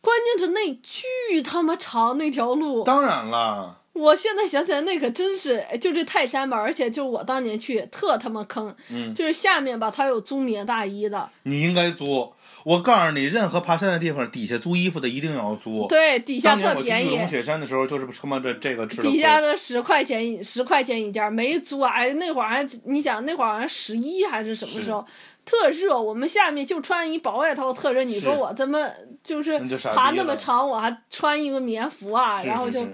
[0.00, 12.32] 关键是那巨他妈长那条路，当然了，我现在想起来那可真是，哎就这泰山吧，而且就是我当年去特他妈坑，嗯，就是下面吧，它有租棉大衣的，你应该租。
[12.64, 15.86] 我告诉你，任何爬山的地方，底下租衣服的一定要租。
[15.88, 21.90] 对，底下特便宜我去玉龙，雪山的时候，就是他妈这这个吃的底下的十块钱十块钱一件，没租啊！
[21.90, 25.04] 哎，那会儿还你想那会儿好像十一还是什么时候，
[25.44, 28.04] 特热，我们下面就穿一薄外套，特热。
[28.04, 28.88] 你说我怎么
[29.24, 29.58] 就是
[29.92, 32.40] 爬那么长，我还穿一个棉服啊？
[32.44, 32.92] 然后就是是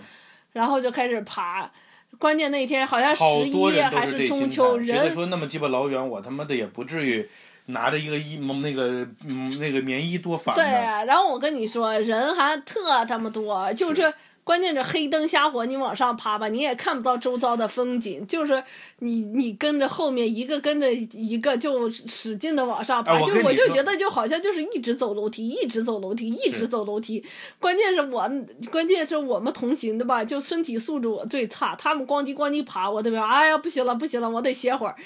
[0.52, 1.70] 然后就开始爬。
[2.18, 7.28] 关键那天好像十一还是中秋，态，觉得人说那么鸡巴老远，我他妈的也不至于
[7.66, 10.64] 拿着一个衣那个嗯那个棉衣多烦对。
[10.64, 14.12] 啊，然后我跟你说，人还特他妈多，就是
[14.48, 18.64] 关键是黑灯瞎火，你往上爬吧，你也看不到周遭的风景，就是
[19.00, 27.22] 你你跟着后面一个跟着一个就使劲的往上爬，就我就觉得就好像就是一直走楼梯，一直走楼梯，一直走楼梯。
[27.60, 28.26] 关键是我，
[28.72, 34.96] 关键是我们同行的吧，就身体素质我最差，他们咣叽咣叽爬，我这边哎呀不行了不行了，我得歇会儿，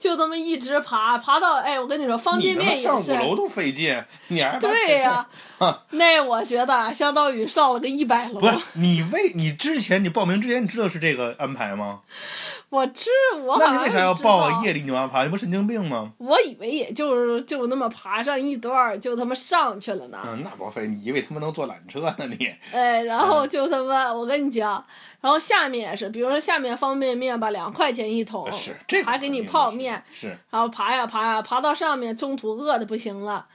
[0.00, 2.82] 就这么一直爬，爬到哎，我跟你说方便面也是。
[2.82, 5.28] 上五楼都费劲，你还对呀、
[5.90, 8.48] 那我觉得相当于上了个一百楼不。
[8.48, 12.00] 是你为你之前你报名之前你知道是这个安排吗？
[12.70, 13.10] 我知
[13.44, 14.62] 我那你为啥要知道报啊？
[14.64, 16.12] 夜里你往上爬，你不神经病吗？
[16.18, 20.18] 我以为也就是就那么爬上一段儿，就他妈上去了呢。
[20.24, 22.48] 嗯，那不费，你以为他妈能坐缆车呢你？
[22.72, 24.84] 哎，然后就他妈，我跟你讲，
[25.20, 33.46] 然后下面也是，比如说下面方便面吧，两块钱一桶，啊是这个还给你泡面，是然后爬呀爬呀，爬到上面，中途饿的不行了，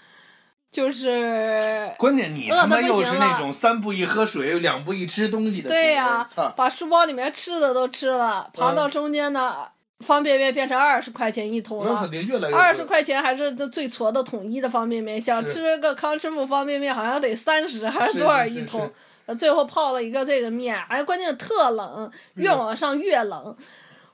[0.76, 5.69] 就是 关键你他妈又不行了是那种三步一喝水，两步一吃东西的。
[5.69, 6.53] 对呀、操！
[6.57, 9.65] 把书包里面吃的都吃了，爬到中间呢，
[10.05, 12.09] 方便面变成二十块钱一桶了
[12.53, 18.91] 二十块钱还是最矬的统一的方便面，想吃个康师傅方便面好像得三十还是是多少一桶？
[19.28, 23.55] 呃最后泡了一个这个面，哎，关键特冷，越嗯往上越冷。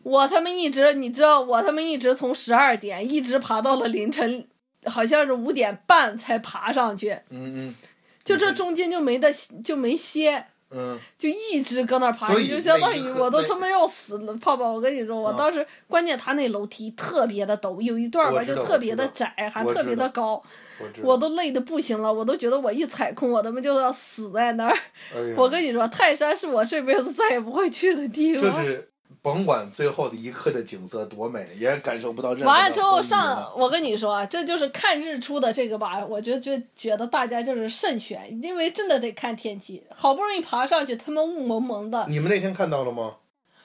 [0.04, 4.48] 我他妈一直，你知道，我他妈一直从十二点一直爬到了凌晨，
[4.86, 7.76] 好像是五点半才爬上去，嗯嗯
[8.24, 10.46] 就这中间就没得就没歇。
[10.74, 14.34] 嗯，就一直搁那儿爬，所以就相当于我都他妈要死了。
[14.36, 20.42] 泡泡，我跟你说，我啊当时关键他那楼梯特别的陡，有一段儿吧就特别的窄，还特别的高，
[21.04, 24.74] 我都累的不行了，我都觉得我一踩空，我他妈就要死在那儿。
[25.14, 28.50] 哎我跟你说，泰山是我这辈子再也不会去的地方。
[28.50, 28.90] 就是
[29.22, 39.84] 甭管最后的一刻的景色多美，也感受不到任何的完了之后上，我跟你说啊，这就是看日出的这个吧，我就就觉得大家就是慎选，因为真的得看天气。
[39.96, 43.18] 好不容易爬上去，他们雾蒙蒙的，你们那天看到了吗？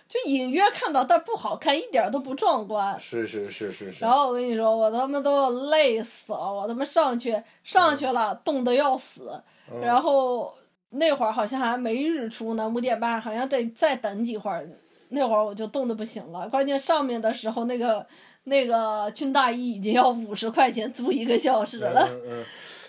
[0.09, 3.01] 就隐约看到，但不好看，一点儿都不壮观。
[3.01, 4.13] 是是是是是然。
[4.13, 9.43] 后我跟你说，我他妈都要累死了，我他妈上去上去了，冻得要死。
[9.73, 10.55] 嗯然后
[10.91, 14.69] 那会儿好像还没日出呢，五点半好像得再等几会儿。
[15.09, 18.07] 那会儿我就冻得不行了，关键上面的时候那个
[18.45, 22.09] 那个军大衣已经要五十块钱租一个小时了。
[22.27, 22.45] 嗯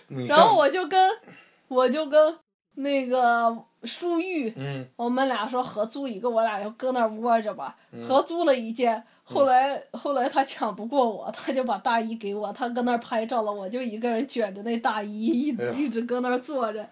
[0.10, 1.12] 嗯， 然后我就跟
[1.68, 2.38] 我就跟
[2.76, 7.76] 那个舒玉，嗯我们俩说合租一个，我俩就搁那儿窝着吧。
[7.92, 16.88] 嗯合租了一件，后来后来他抢不过我，他就把大衣给我，他搁那儿拍照了，我就一个人卷着那大衣，一哎一直搁那儿坐着。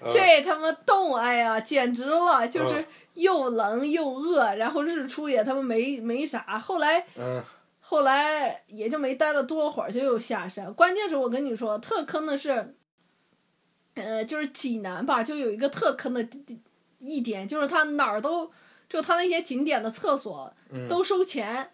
[0.00, 2.46] 呃这他妈冻，哎呀，简直了！
[2.48, 6.58] 就是嗯又冷又饿，然后日出也他妈没没啥。
[6.58, 7.42] 后来嗯
[7.80, 10.72] 后来也就没待了多会儿，就又下山。
[10.74, 12.76] 关键是我跟你说，特坑的是，
[13.94, 16.60] 呃，就是济南吧，就有一个特坑的地地
[17.00, 18.50] 一点，就是他哪儿都，
[18.88, 21.70] 就他那些景点的厕所嗯都收钱。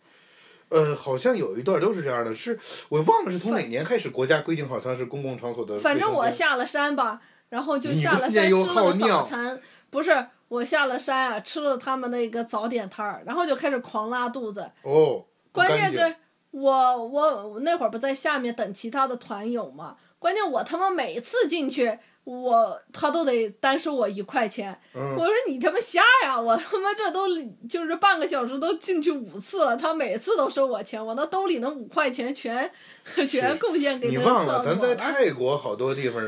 [0.70, 2.58] 呃，好像有一段都是这样的，是
[2.88, 5.78] 我忘了是从哪年开始国家规定，好像是公共场所的。
[5.78, 7.20] 反正我下了山吧，
[7.54, 14.68] 然后就下了山吃了个早餐，不是我下了山啊，吃了他们那个早点摊儿，然后就开始狂拉肚子。
[14.82, 16.16] 哦，关键是
[16.50, 24.76] 我我我那会儿不在下面等其他的团友嘛，关键我他妈每次进去，我他都得单收我一块钱。
[24.92, 26.40] 嗯我说你他妈瞎呀！
[26.40, 27.28] 我他妈这都
[27.68, 32.68] 就是半个小时都进去五次了，他每次都收我钱，我那兜里那五块钱全
[33.30, 34.96] 全贡献给你那个忘了咱在。
[34.96, 36.20] 泰国好多地方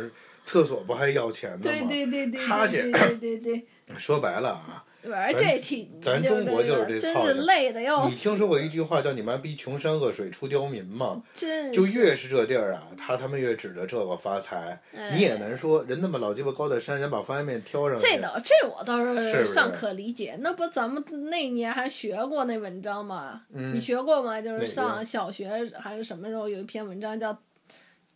[0.46, 1.88] 厕所不还要钱的吗？
[1.88, 3.66] 对对对他这对 对对对
[3.98, 11.20] 说白了啊，对，反正咱这挺咱中国就是这真操性是累的要你，听说过一句话叫“你妈逼穷山恶水出刁民”吗？
[11.34, 14.80] 真就越是这地儿啊，他他们越指着这个发财。
[15.14, 23.42] 你也难说，人那么老鸡巴高的山，人把方便面挑上去，这倒这我倒是尚可理解，那不咱们那年还学过那文章吗？
[23.52, 24.40] 嗯你学过吗？
[24.40, 27.36] 就是上小学还是什么时候有一篇文章叫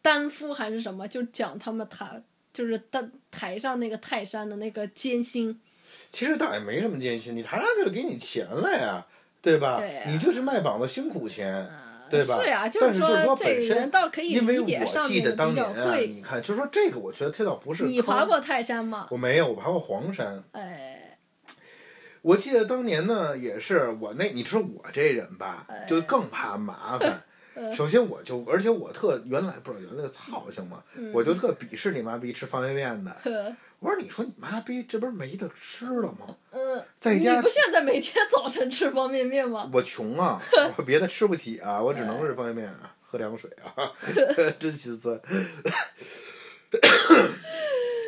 [0.03, 2.23] 丹夫还是什么，就讲他们台
[2.53, 5.61] 就是台台上那个泰山的那个艰辛。
[6.13, 9.07] 其实倒也没什么艰辛，你台上就是给你钱了呀，
[9.41, 9.83] 对吧？
[10.07, 11.55] 你就是卖膀子辛苦钱。
[11.55, 12.41] 啊对吧？
[12.43, 17.85] 是呀，就是说这本身人倒可以因为理解我记得上面的比当年啊，你看，就说这个，我觉得这倒不是。
[17.85, 18.25] 你爬？
[18.25, 19.07] 过泰山吗？
[19.13, 20.43] 我没有，我爬过黄山。
[20.51, 21.17] 哎，
[22.23, 27.23] 我记得当年呢，也是我那，你说我这人吧，哎就更怕麻烦。
[27.55, 33.11] 呃首先我就，而且我特原来不知道原来的操性嘛，嗯我就特鄙视你妈逼吃方便面的。
[33.25, 36.37] 呵，我说你说你妈逼这不是没得吃了吗？
[36.53, 39.69] 嗯，在家你不现在每天早晨吃方便面吗？
[39.73, 40.41] 我穷啊，
[40.77, 43.93] 我别的吃不起啊，我只能是方便面啊，喝凉水啊，
[44.61, 45.21] 真心酸。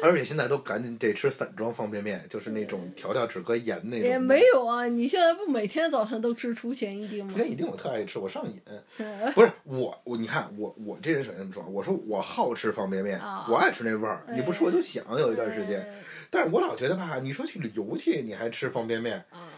[0.02, 4.08] 而且现在都赶紧得吃散装方便面，就是那种调料只搁盐那种。
[4.08, 7.38] 也没有啊，你现在不每天早晨都吃出前一丁吗出？
[7.38, 8.60] 前一丁我特爱吃，我上瘾。
[8.98, 15.80] 嗯不是我我你看我我这人首先这么说，我说我好吃方便面，啊我爱吃那味儿，你不吃我就想有一段时间。
[15.80, 15.94] 嗯
[16.34, 19.18] 但是我老觉得吧，你说去旅游去，你还吃方便面？
[19.28, 19.52] 啊，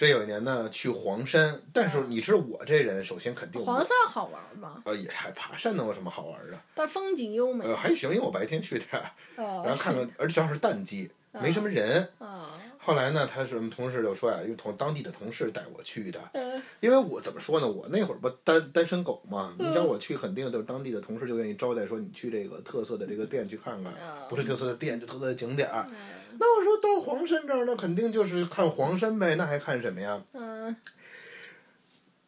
[0.00, 4.80] 这有一年呢去黄山，但是你知道我这人，首先肯定黄山好玩吗？
[4.86, 6.58] 呃也还爬山能有什么好玩的？
[6.74, 7.66] 但风景优美。
[7.66, 8.98] 呃还行，因为我白天去的，
[9.36, 12.08] 哦然后看看， 而且正好是淡季，没什么人。
[12.18, 16.60] 啊，后来呢，他是我们同事就说呀，因为同当地的同事带我去的，嗯。
[16.80, 19.70] 因为我怎么说呢，我那会儿不单单身狗嘛，嗯。
[19.70, 25.68] 你想我去，肯定就是当地的同事就愿意招待，说你去这个特色的这个店去看看，啊不是特色的店就特色的景点
[26.38, 30.22] 那我说到黄山这儿，那肯定就是看黄山呗，那还看什么呀？
[30.32, 30.74] 嗯。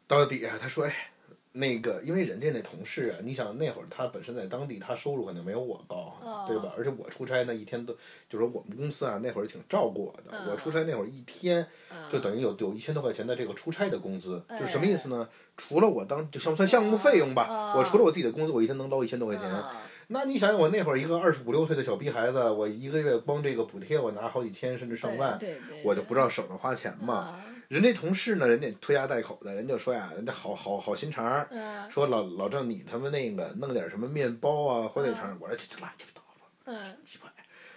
[0.07, 1.12] 到底下他说，哎，
[1.53, 6.75] 那个因为人家那同事啊，你想那会儿他本身在当地，他收入肯定没有我高，哦对吧？
[6.79, 7.95] 而且我出差那一天都，
[8.29, 11.67] 就说我们公司啊那会儿挺照顾我的，嗯我出差那会儿一天
[12.11, 15.29] 就等于有有一千多块钱的这个出差的工资，就是什么意思呢？
[15.57, 19.47] 除了我当就像算项目费用吧，哦我除了我自己的工资，我一天能捞一千多块钱。
[19.49, 19.77] 啊
[20.09, 25.39] 那你想想，我那会儿一个二十五六岁的小逼孩子，我一个月光这个补贴我拿好几千甚至上万，
[25.85, 27.15] 我就不知道省着花钱嘛。
[27.15, 31.47] 啊人家同事呢，人家拖家带口的，人就说呀，人家好好好心肠
[31.91, 36.23] 说老老郑你他妈那个弄点什么面包啊、火腿肠，我说这这乱七八糟
[36.67, 37.33] 的，嗯鸡巴。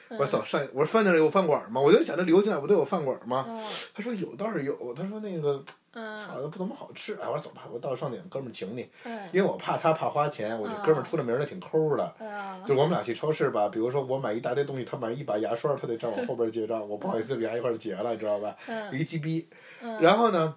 [0.09, 1.80] 我说走上，我说饭店里有饭馆吗？
[1.80, 3.45] 我就想着旅游景点不都有饭馆吗？
[3.47, 3.63] 嗯
[3.93, 5.63] 他说有倒是有，他说那个
[5.95, 7.13] 嗯操不怎么好吃。
[7.15, 12.03] 哎，我说走吧，我到上点哥们儿请你，嗯因为我怕他怕花钱，我这哥们儿出了名儿的挺抠的。
[12.19, 18.55] 啊就我们俩去超市吧，比如说我买一大堆东西，他买一把牙刷，他得站我后边结账，我不好意思给他一块儿结了，你知道吧？
[18.67, 19.47] 嗯一鸡逼。
[19.81, 20.55] 嗯然后呢，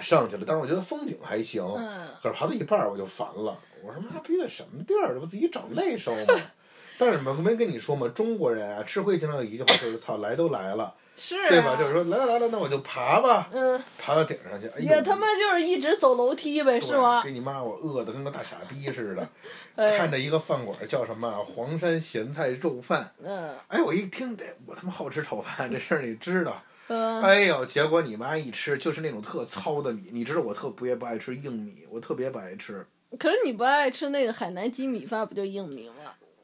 [0.00, 6.34] 上去了，但是我觉得风景还行，嗯可是爬到一半儿我就烦了，我说妈逼的什么地儿，这不自己找累受吗？
[6.98, 11.70] 但是我没跟你说嘛，中国人啊，吃亏经常有一句话就是操，来都来了，是对吧？
[11.70, 17.22] 啊就是说来了来了，那我就爬吧，嗯，爬到顶上去，也他妈就是一直走楼梯呗，对是吗？
[17.22, 19.28] 给你妈我饿的跟个大傻逼似的，
[19.76, 26.62] 哎看着一个饭馆叫什么啊黄山咸菜肉饭，嗯哎，我一听这我他妈好吃炒饭这事儿你知道。
[26.88, 32.86] 嗯哎呦，结果你妈一吃就是那种特糙的米，你知道我特别不爱吃硬米，我特别不爱吃。
[33.18, 35.94] 可是你不爱吃那个海南鸡米饭，不就硬米吗？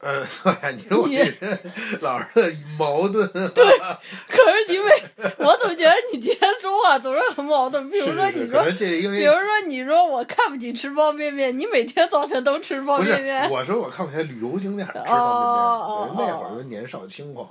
[0.03, 0.25] 呃，
[0.61, 1.59] 对，你说我这人
[2.01, 3.27] 老是矛盾。
[3.31, 3.65] 对
[4.27, 5.03] 可是你为，
[5.37, 7.89] 我总觉得你今天说话总是很矛盾。
[7.89, 17.49] 比如说你说，比如说你说我看不起吃方便面，你每天早晨都吃方便面，我说我看不起旅游景点吃哦方便面，哦那会儿年少轻狂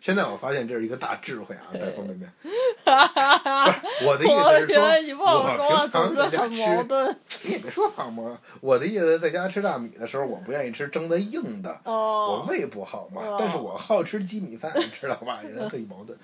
[0.00, 2.30] 现在我发现这是一个大智慧啊，带方便面。
[2.86, 7.16] 不是我的意思我是说，觉得你不好说家吃矛盾。
[7.44, 8.38] 你也别说胖吗？
[8.60, 13.22] 我的意思，在家吃大米的时候，我不愿意吃蒸的硬的，我哦，胃不好嘛。
[13.22, 15.40] 哦但是我好吃鸡米饭，知道吧？
[15.42, 16.18] 人特意矛盾。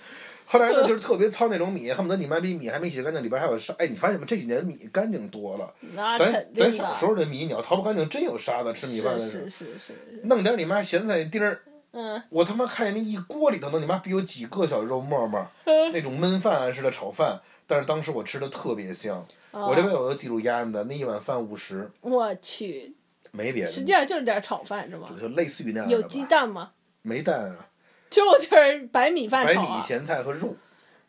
[0.44, 3.72] 后来呢，就是特别糙那种米，恨不得你妈逼米还没洗干净，里边还有沙。
[3.78, 4.26] 哎，你发现吗？
[4.28, 5.72] 这几年米干净多了。
[6.18, 7.06] 咱咱小时。
[7.06, 8.72] 候的米，你要淘不干净，真有沙子。
[8.72, 17.40] 吃米饭的时候是，是是是，弄点你妈咸菜丁儿，嗯，我他妈看见那一锅里头能你妈逼有几个小肉沫沫， 那种焖饭似的炒饭。
[17.66, 22.94] 但是当时我吃的特别香，我这辈子我都记住压的那一碗饭五十，我去，
[23.32, 25.08] 没别的，实际上就是点炒饭是吗？
[25.20, 26.70] 就类似于那样有的吧鸡蛋吗？
[27.02, 27.68] 没蛋啊，
[28.08, 30.54] 就就是白米饭白炒啊，米咸菜和肉，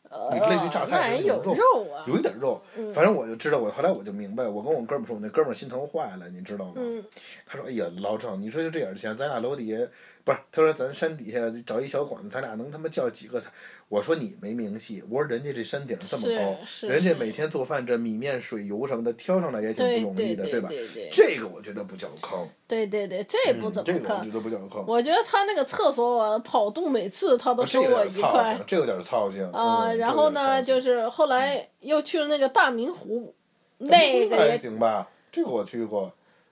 [0.09, 6.73] 呃你类似于榨菜似的那种肉啊，有一点肉，嗯反正我就知道，我后来我就明白，我跟我哥们儿说，我那哥们儿心疼坏了，你知道吗？
[6.77, 7.03] 嗯
[7.45, 9.77] 他说：“哎呀，老郑，你说就这点钱，咱俩楼底下
[10.23, 10.37] 不是？
[10.51, 13.51] 他说咱山底下找一小馆子，咱俩能他妈叫几个菜？
[13.93, 20.67] 我说你没名气，我说人家这山顶这么高，人家每天做饭这米面水油什么的挑上来也挺不容易的，对吧？
[21.11, 24.31] 这个我觉得不叫坑，对对对，这不怎么坑嗯这个我觉。
[24.31, 24.83] 得不叫坑。
[24.87, 29.91] 我觉得他那个厕所，我跑肚每次他都啊这有收我一点操块性，这有点操性啊。
[29.91, 33.35] 嗯然后呢，就是后来又去了那个大明湖，
[33.77, 36.11] 那个也行吧，这个我去过，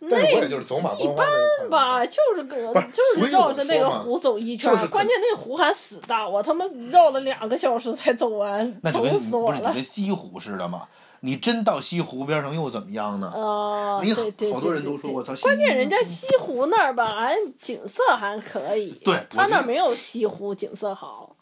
[0.10, 1.24] 但是我也就是走马观花
[1.62, 9.60] 的吧，就是个就是绕着那个湖走一圈，就是关键那湖还死大，我他妈绕了两个小时才走完，走死我了。
[9.60, 10.88] 不是跟西湖似的嘛？
[11.24, 13.28] 你真到西湖边上又怎么样呢？
[13.28, 21.36] 啊，你对对好多人对对都说我操，关键人家西湖那儿吧，俺景色还可以，对他那儿没有西湖景色好，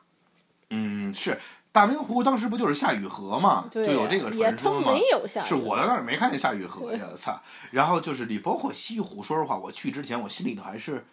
[0.70, 1.40] 嗯，是
[1.80, 5.00] 大明湖当时不就是下雨河嘛，就，有这个传说嘛没。
[5.12, 7.42] 有下，是我在那儿没看见下雨河呀，操！
[7.72, 11.06] 然后就是你包括西湖，说实话，我去之前我心里头还是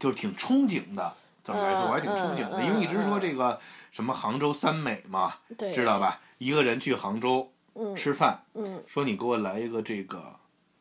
[0.00, 1.12] 就是挺憧憬的。
[1.44, 3.60] 怎么来说，嗯我还挺憧憬的，嗯因为一直说嗯这个
[3.92, 5.34] 什么杭州三美嘛，
[5.72, 6.18] 知道吧？
[6.38, 10.40] 一个人去杭州嗯吃饭，嗯说你给我来一个这个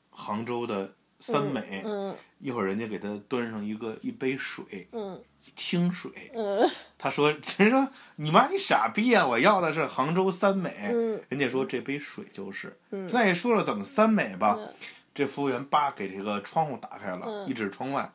[0.09, 0.93] 杭州的
[1.23, 5.21] 三美，嗯一会儿人家给他端上一个一杯水，嗯
[5.55, 6.69] 清水，嗯
[6.99, 9.25] 他说：“人说你妈你傻逼啊！
[9.25, 10.75] 我要的是杭州三美。
[10.91, 12.77] 嗯人家说这杯水就是。
[12.91, 14.57] 嗯那也说了怎么三美吧？
[14.59, 14.67] 嗯
[15.15, 18.11] 这服务员叭给这个窗户打开了，嗯一指窗外，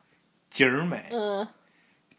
[0.51, 1.47] 景儿美，嗯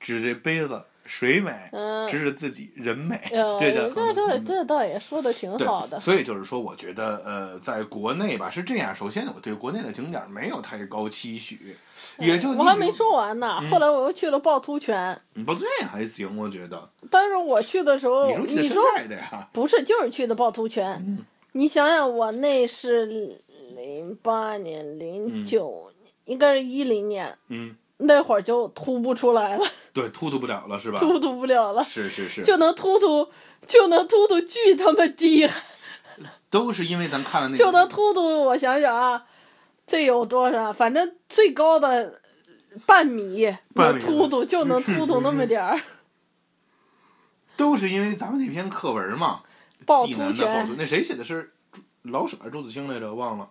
[0.00, 8.94] 指这杯子水美，嗯，指指自己人美，呃， 这叫这这倒也说的挺好的，所以就是说，我觉得呃，在国内吧是这样。
[8.94, 11.74] 首先，我对国内的景点没有太高期许，
[12.18, 13.58] 也就嗯我还没说完呢。
[13.60, 16.88] 嗯后来我又去了趵突泉，嗯不对还行，我觉得。
[17.10, 19.48] 但是我去的时候，你说去的现你说的呀？
[19.52, 20.92] 不是，就是去的趵突泉。
[21.04, 21.18] 嗯
[21.52, 23.06] 你想想，我那是
[23.74, 25.90] 零八年、零九，
[26.26, 30.98] 应该是一零年，嗯，那会儿就突不出来了，对，突突不了了是吧？
[30.98, 33.28] 突突不了了，是是是，就能突突，
[33.66, 35.48] 就能突突巨他妈低，
[36.48, 38.44] 都是因为咱看了那就能个，突突。
[38.44, 39.24] 我想想啊，
[39.86, 40.72] 这有多少？
[40.72, 42.20] 反正最高的
[42.86, 45.80] 半米半米突突，就能突突那么点儿。
[47.56, 49.42] 都是因为咱们那篇课文嘛，
[49.84, 51.52] 趵济突的趵突，那谁写的是
[52.02, 53.12] 老舍还是朱自清来着？
[53.12, 53.50] 忘了。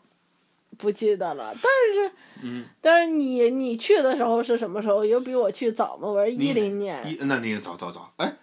[0.80, 1.63] 不记得了，但
[1.93, 2.11] 是
[2.41, 5.03] 嗯，但是你你去的时候是什么时候？
[5.03, 6.07] 有比我去早吗？
[6.07, 8.38] 我是一零年，一那你早早早，哎，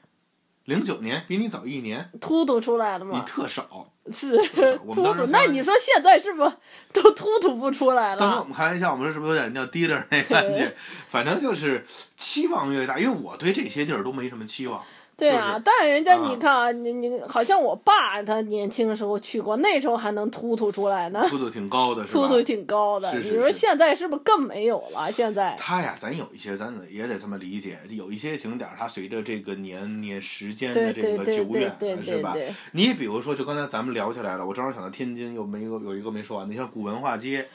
[0.67, 3.19] 零九年比你早一年，突突出来了你？
[3.23, 3.91] 特少。
[4.13, 4.37] 是
[4.85, 6.53] 我突突，们当时开玩那你说现在是不是
[6.93, 8.45] 都突突不出来了当时我？
[8.45, 10.73] 们开玩笑，我们说是不是有点尿低着那感觉？
[11.09, 11.85] 反正就是
[12.15, 14.81] 期望越大，因为我对这些地儿都没什么期望。
[15.17, 22.21] 对啊，但是人家啊你看啊，你你好像我爸他年轻的时候去过，那时候还能突突出来呢，突突挺高的是吧？
[22.21, 23.11] 突突挺高的。
[23.15, 25.11] 你说现在是不是更没有了？
[25.11, 32.37] 现在它呀，咱有一些，咱也得这么理解，有一些景点儿，它随着这个年年时间的这个久远，对是吧？
[32.73, 37.49] 你比如说，就刚才咱们聊起来了，我正好想到天津有没有有一个没说完的，你像古文化街，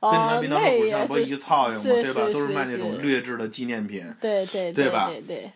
[0.00, 2.28] 跟你哦们，滨江那河谷上不一操性嘛，对吧？
[2.32, 4.04] 都是卖那种劣质的纪念品。
[4.20, 5.50] 对对对吧对对。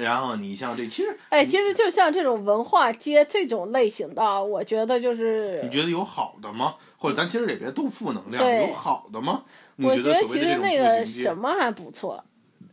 [0.00, 6.74] 然后你像这，其实哎，其实就像这种文化街这种类型的啊，我觉得就是你觉得有好的吗？
[6.98, 9.44] 或者咱其实也别都负能量，有好的吗？
[9.76, 12.24] 你我觉得觉所谓的这其实那个什，么还不错，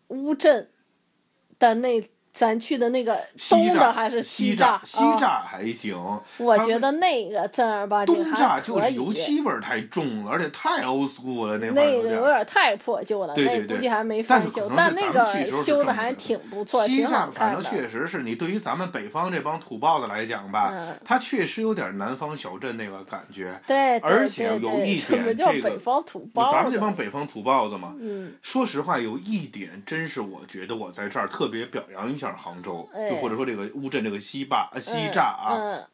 [0.07, 0.69] 乌镇
[1.59, 2.01] 的那
[2.33, 4.65] 咱去的那个西东的栅还是西栅？
[4.65, 5.95] 啊西栅还行，
[6.37, 8.91] 我觉得那个正儿八经东还栅就是。
[8.91, 12.01] 油漆味儿太重了，而且太 old school 了，那那。
[12.01, 15.25] 个有点太破旧了，对对对那估计还没翻修但那个
[15.63, 17.63] 修的还挺不错，西栅反正。
[17.63, 23.59] 确实是你对于咱们北方这帮土包子来讲吧，嗯它确实有点南方小镇那个感觉。
[23.67, 26.51] 对，而且有一点这个叫北方土包子？
[26.51, 33.09] 咱们这帮北方土包子嘛，嗯，说实话，有一点真是我觉得我在这儿特别表扬一下杭州，哎。
[33.09, 35.87] 就或者说这个乌镇这个西坝呃西嗯栅啊，嗯。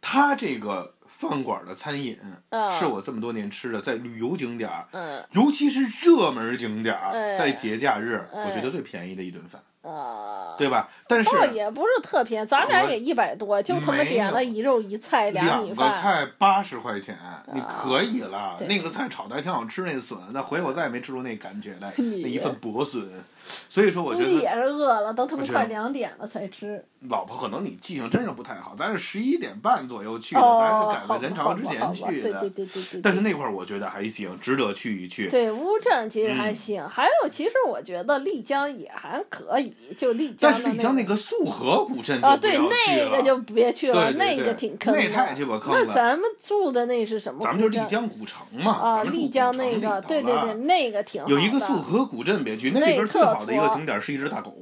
[0.00, 2.18] 它这个饭馆的餐饮
[2.48, 5.24] 啊是我这么多年吃的，在旅游景点儿，嗯。
[5.32, 7.34] 尤其是热门景点儿，哎。
[7.36, 10.88] 在节假日，哎我觉得最便宜的一顿饭，啊，对吧？
[11.08, 15.90] 但是倒也不是特便宜，咱俩也一百多，就他妈点了一肉一菜俩两个米饭。
[15.92, 17.16] 菜八十块钱，
[17.52, 18.58] 你可以了。
[18.68, 23.02] 那个菜炒的还挺好吃，那笋，那回来我再也没吃出那感觉来，那一份薄笋。
[23.42, 26.84] 所以说，我觉得也是饿了，都他妈快两点了才吃。
[27.08, 30.58] 老婆可能你记性真是不太好，咱是十一点半左右去的，哦，
[30.92, 32.38] 咱是赶在人潮之前去的。
[32.38, 33.00] 对对对对对。
[33.00, 35.30] 但是那块儿我觉得还行，值得去一去。
[35.30, 42.56] 对乌镇其实嗯还行，还有其实我觉得丽江也还可以，就丽江但是丽江那个个束河古镇就啊，对。
[42.60, 45.00] 那个就别去了，那个挺坑的。
[45.00, 47.40] 那太鸡巴坑了那咱们住的那是什么？
[47.40, 51.34] 咱们就是丽江古城嘛，啊，丽江那个，对对对，那个挺好的。
[51.34, 54.54] 有一个束河古镇别去，那里边最好的一个景点是一只大狗，哦，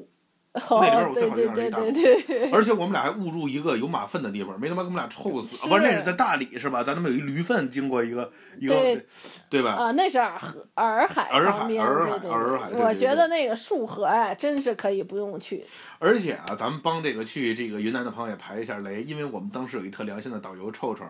[0.70, 2.51] 那里边我最好的地对对方是一大。
[2.57, 5.57] 而且我们俩还误入一个有马粪的地方，没他妈给我们俩臭死。
[5.57, 6.82] 是不是，那是在大理是吧？
[6.82, 9.07] 咱他妈有一驴粪经过一个一个对，
[9.51, 9.72] 对吧？
[9.72, 10.40] 啊，那是洱
[10.74, 15.64] 洱海洱海旁边，洱海洱海对我觉得那个束河呀，真是可以不用去。
[15.99, 21.05] 而且啊，咱们帮这个去这个云南的朋友也排一下雷，因为我们当时有一特良心的导游臭臭，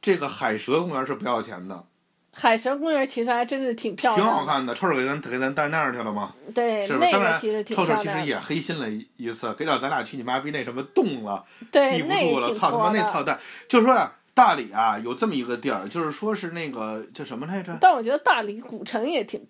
[0.00, 1.84] 这个海蛇公园是不要钱的，
[2.38, 4.74] 海神公园其实还真是挺漂挺亮的，好看的。
[4.74, 6.34] 臭臭给咱给咱带那儿去了吗？
[6.54, 6.86] 对？
[6.86, 8.38] 那当然，个其实挺臭臭其实也。
[8.38, 12.90] 黑心了一一次，给让咱俩去你妈逼那什么洞了，对，记不那住了，操他妈。
[12.90, 13.40] 那操蛋！
[13.66, 17.74] 就是说呀、大理啊有这么一个地儿，就是说是那个叫什么来着？
[17.80, 19.46] 但我觉得大理古城也挺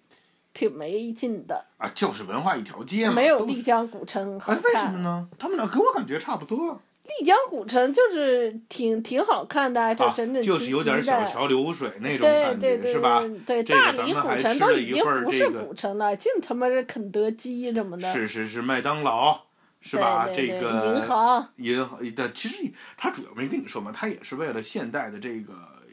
[0.55, 4.99] 挺没劲的，啊，就是文化一条街嘛，没有丽江古城好哎，为什么。
[5.01, 5.29] 呢？
[5.37, 10.59] 他们俩给我感觉差不多，丽江古城就是挺挺好看的，就啊整整齐齐的。
[10.59, 13.23] 就是有点小桥流水那种感觉，对对是吧？
[13.47, 18.13] 对，这个大理古城都已经不是古城了，净他妈是肯德基什么的。
[18.13, 19.41] 是是是，麦当劳，
[19.81, 20.27] 是吧？
[20.27, 21.49] 对对对这个银行。
[21.57, 22.57] 银行的，其实
[22.97, 25.53] 他主要没跟你说嘛，他也是为了现代的这个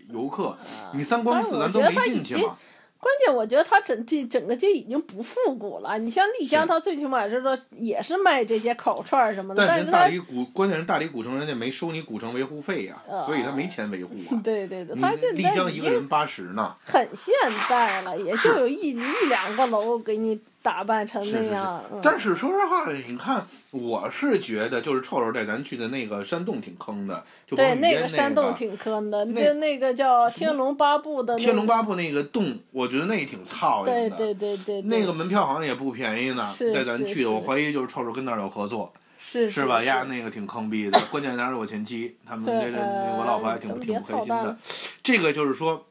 [0.09, 0.57] 游客。
[0.93, 2.57] 你三光寺咱都没进去嘛，
[3.03, 5.99] 关键我觉得它整这整个这已经不复古了。
[5.99, 14.39] 你像丽江，是它最起码是说也是卖这些烤串儿什么的，但是大理古，关键是大理古城人家没收你古城维护费呀、呃所以他没钱维护啊。
[14.43, 17.33] 对对对，你它现丽江一个人八十呢，很现
[17.69, 21.83] 代了，也就有一一两个楼给你打扮成是是是那样。
[21.91, 34.09] 嗯但是说实话，你看，我是觉得就是臭臭带咱去的那个山洞挺坑的，就对，那个山洞挺坑的，就那个叫《天龙八部》的那天龙个，八部那个洞，我觉得那挺操心的。
[34.17, 39.81] 对对对对，对那个门票好像也不便宜呢，是带咱去我怀疑就是臭臭跟那儿有合作，是是吧？
[39.81, 44.57] 是呀，那个挺坑逼的，关键还是我前妻，他们对这个那我老婆还挺呃挺不开心的。
[45.03, 45.85] 这个就是说，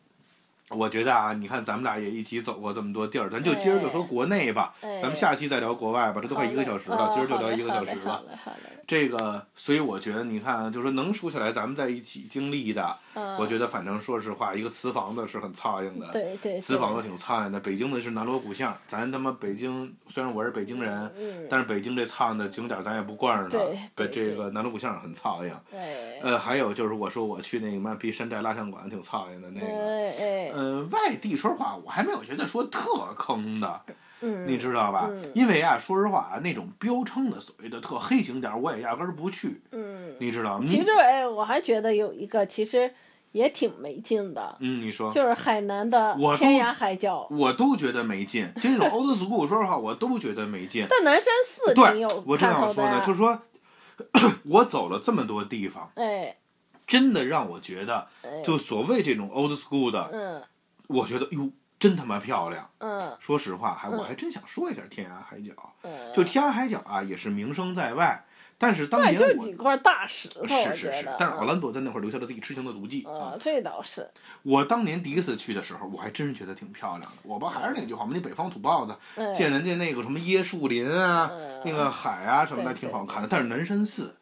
[0.76, 8.12] 我觉得啊，你看咱们俩也一起走过这么多地儿，咱就今儿就说国内吧，哎咱们下期再聊国外吧，这都快一个小时了，今儿就聊哦一个小时了。
[8.12, 17.60] 好嘞好嘞 这个，所以我觉得，你看，就是说能说起来，咱们在一起经历的，嗯我觉得反正说实话，一个瓷房子是很苍蝇的，对对，瓷房子挺苍蝇的。
[17.60, 23.78] 北京的是南锣鼓巷，咱他妈北京虽然我是北京人，嗯，但是北京这苍蝇的景点咱也不惯着它对。
[23.94, 25.50] 对这个南锣鼓巷很苍蝇。
[25.70, 29.66] 对呃，还有就是我说我去那个妈逼山寨蜡像馆挺苍蝇的那个。
[29.66, 33.82] 哎哎，嗯，外地说实话，我还没有觉得说特坑的，
[34.20, 35.08] 嗯，你知道吧？
[35.10, 40.64] 嗯因为啊，说实话啊，那种标称的所谓的特黑景点，我也压根儿不去，嗯，你知道吗？
[40.66, 42.92] 其实哎，我还觉得有一个其实
[43.32, 50.86] 也挺没劲的，嗯，你说，就是海南的天涯海角，我都觉得没劲，这种 old school，说实话，我都觉得没劲。
[50.88, 53.42] 但南山寺挺有对，我正看头的想说呢，就是说，
[54.44, 56.36] 我走了这么多地方，哎
[56.86, 60.42] 真的让我觉得，哎，就所谓这种 old school 的，嗯。
[60.88, 62.68] 我觉得哟，真他妈漂亮。
[62.78, 63.16] 嗯。
[63.18, 65.52] 说实话，还我嗯还真想说一下天涯海角，
[65.82, 68.24] 嗯，就天涯海角啊，也是名声在外，
[68.58, 73.32] 但是当，年我就几块大石头，是是是，，但是奥兰多在那会儿留下了自己痴情的足迹啊。
[73.32, 73.38] 嗯，。
[73.40, 74.10] 这倒是，
[74.42, 77.18] 我当年第一次去的时候，我还真是觉得挺漂亮的。
[77.22, 78.10] 我不还是那句话吗？
[78.12, 81.62] 那北方土包子，嗯，见人家那个什么椰树林啊，嗯。
[81.64, 83.28] 那个海啊什么的，挺好看的。
[83.30, 84.14] 但是南山寺，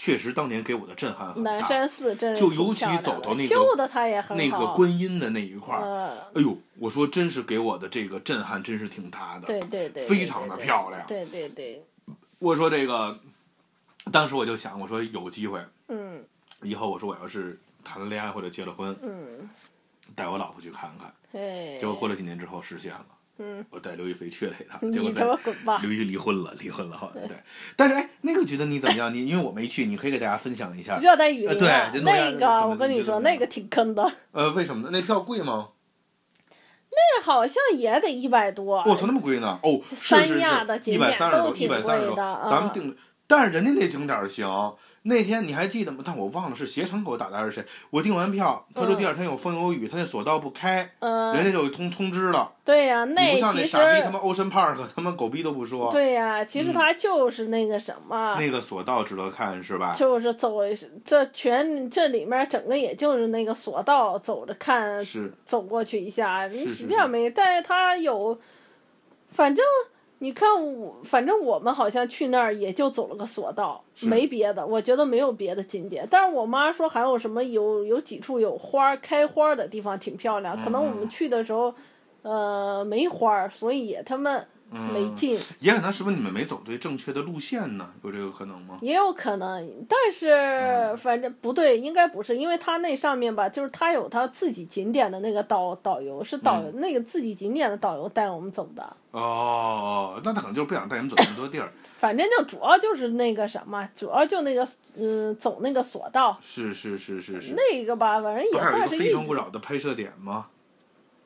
[0.00, 1.50] 确实当年给我的震撼很大。
[1.50, 11.04] 南山寺真就尤其走到那个修的它也很那个，观音的那一块儿，嗯，哎呦，我说真是给我的这个震撼真是挺大的，对对对，非常的漂亮。
[11.08, 11.84] 对对对，
[12.38, 13.18] 我说这个，
[14.12, 16.24] 当时我就想，我说有机会，嗯
[16.62, 19.50] 以后我说我要是谈了恋爱或者结了婚，嗯，
[20.14, 21.12] 带我老婆去看看。
[21.32, 23.04] 对，结果过了几年之后实现了，
[23.38, 25.24] 嗯，我带刘亦菲去了一趟，结果在！
[25.82, 27.36] 刘亦菲离婚了，离婚了好像对。
[27.76, 29.14] 但是哎，那个觉得你怎么样？
[29.14, 30.98] 你因为我没去，你可以给大家分享一下。
[30.98, 34.90] 热带雨林啊，呃对那个我跟你说，那个挺坑的，呃，为什么呢？
[34.92, 35.68] 那票贵吗？
[36.90, 38.82] 那好像也得一百多。
[38.84, 39.60] 我操，那么贵呢？
[39.62, 42.96] 哦，是三是是，亚的景一百点三十多，一都挺百三十多，贵的嗯咱们定。
[43.28, 46.02] 但是人家那景点儿行，那天你还记得吗？
[46.04, 47.62] 但我忘了是携程给我打的还是谁。
[47.90, 52.50] 我订完票，他说嗯第二天有风有雨，他那索道不开，嗯，人家就通通知了。
[52.64, 55.92] 对呀、你那不像那傻逼他妈 Ocean Park，他妈狗逼都不说。
[55.92, 59.94] 对呀、其实他就是那个什么，那个索道值得看是吧？
[59.94, 60.60] 就是走
[61.04, 68.38] 这全这里面整个也就是那个索道，走着看，是走过去一下，是是实际上没，但是他有，
[69.30, 69.62] 反正
[70.20, 76.06] 你看我，反正我们好像去那儿也就走了个索道，没别的，我觉得没有别的景点。
[76.10, 81.72] 但是我妈说还有什么有有几处有花儿开花儿的地方挺漂亮，可能我们嗯去的时候，
[82.22, 87.88] 呃，没花儿，所以他们没嗯，也可能是不是你们没走对正确的路线呢？
[88.02, 88.78] 有这个可能吗？
[88.82, 98.96] 也有可能，但是嗯反正不对，应该不是，因为他那上面吧，就是他有他自己景点的那个导导游，是导、嗯那个自己景点的导游带我们走的。
[99.10, 101.72] 哦，那他可能就是不想带你们走那么多地儿。
[101.98, 107.54] 反正就主要就是那个什么，主要就那个嗯，走那个索道，是是是是是。
[107.56, 110.46] 那个吧，反正也算是一非诚勿扰》的拍摄点吗？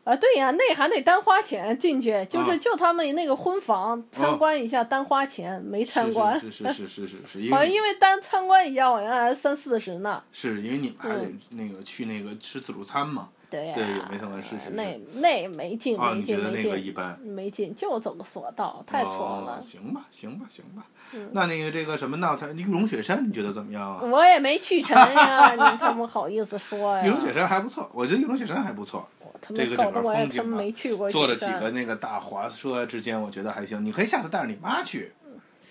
[0.05, 10.23] 啊，对呀，那还得单花钱进去，就是啊就他们那个婚房参观一下，单花钱没参观，是是是是是是是，因好像为因为单参观一下好像还三四十呢。
[10.33, 13.29] 是因为你们还得嗯那个去那个吃自助餐嘛。
[13.53, 17.21] 对呀、对也没参观是是是那那没劲，啊，没进，没你觉得那个进，一般？
[17.21, 19.59] 没劲，就走个索道，太挫哦了。
[19.59, 20.87] 嗯行吧，行吧，行吧。
[21.33, 24.01] 那那个这个什么那才玉龙雪山，你觉得怎么样啊？
[24.11, 27.05] 我也没去成呀，你他妈好意思说呀？
[27.07, 29.07] 玉龙雪山还不错，我觉得玉龙雪山还不错。
[29.43, 31.53] 他这个整个风景啊坐了山。
[31.53, 33.85] 几个那个大滑车之间，我觉得还行。
[33.85, 35.13] 你可以下次带着你妈去，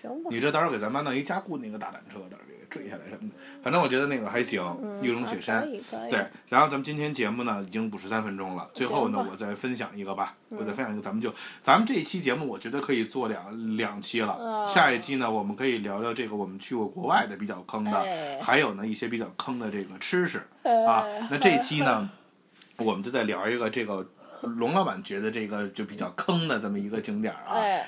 [0.00, 3.34] 行吧，你这到时候给咱妈弄一加固那个大缆车，到时候给坠下来什么的。
[3.62, 4.60] 反正我觉得那个还行，
[5.02, 5.68] 玉龙雪啊山。
[6.08, 21.28] 对，然后咱们今天节目呢已经五十三分钟了，最后呢我再分享一个吧，嗯我再分享一个，咱们就咱们这一期节目我觉得可以做两两期了，哦下一期呢我们可以聊聊这个我们去过国外的比较坑的，哎还有呢一些比较坑的这个吃食啊哎。
[21.30, 22.10] 那这一期呢，
[22.78, 24.06] 我们就再聊一个这个
[24.40, 27.84] 龙老板觉得这个就比较坑的这么一个景点儿啊。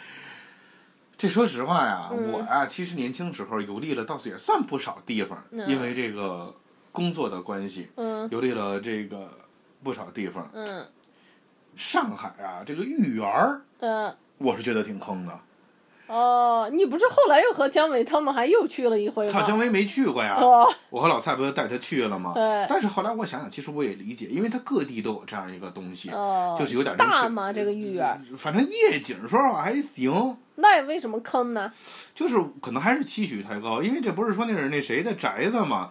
[1.24, 6.54] 哎，这说实话呀，嗯我呀其实年轻时候游历了倒是也算不少地方，嗯因为这个
[6.92, 9.30] 工作的关系，嗯游历了这个
[9.82, 10.48] 不少地方。
[10.52, 10.86] 嗯
[11.76, 14.14] 上海啊，这个豫园儿，嗯。
[14.38, 15.40] 我是觉得挺坑的。
[16.06, 19.32] 哦，你不是后来又和姜维他们还又去了一回吗？
[19.32, 20.36] 操，姜维没去过呀。
[20.38, 22.32] 哦，我和老蔡不就带他去了吗？
[22.34, 27.52] 对但是后来我想想，其实我也理解，因为他各地都有这样一个东西，哦，就是有点大吗？
[27.52, 31.72] 这个豫园，反正夜景说实话还行，那为什么坑呢？
[32.14, 35.90] 就是可能还是期许太高，因为这不是说那是那谁的宅子嘛，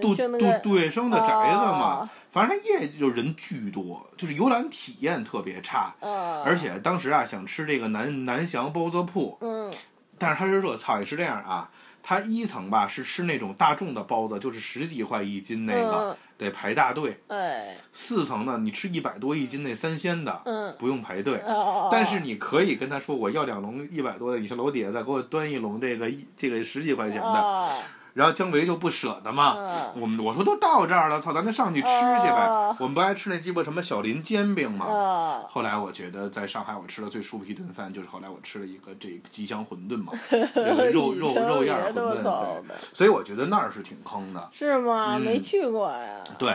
[0.00, 5.94] 杜杜杜月笙的宅子嘛哦，反正他夜就人巨多，就是游览体验特别差。
[6.00, 9.72] 呃，而且当时啊，想吃这个南南翔包子铺，嗯
[10.18, 11.68] 但是他是热操也是这样啊，
[12.02, 17.20] 他一层吧是吃那种大众的包子，就是十几块一斤那个，嗯得排大队。
[17.28, 21.38] 哎四层呢，你吃一百多一斤那三鲜的，嗯不用排队。
[21.46, 27.26] 哦，但是你可以跟他说，我要两笼一百多的，你上楼底下再给我端一笼这个一这个十几块钱的。
[27.26, 27.78] 哦
[28.14, 32.46] 然后姜维就不舍得嘛，嗯我们我说都到这儿了，操，咱就上去吃去呗。
[32.46, 34.86] 哦我们不爱吃那鸡巴什么小林煎饼嘛？
[34.86, 40.38] 哦后来我觉得在上海我吃的最舒服一顿饭，就是后来我吃了一个这个吉祥馄饨嘛，这
[40.74, 44.48] 个肉肉肉燕儿馄饨，对，所以我觉得那儿是挺坑的。
[44.52, 45.16] 是吗？
[45.16, 46.24] 嗯没去过呀。
[46.38, 46.54] 对，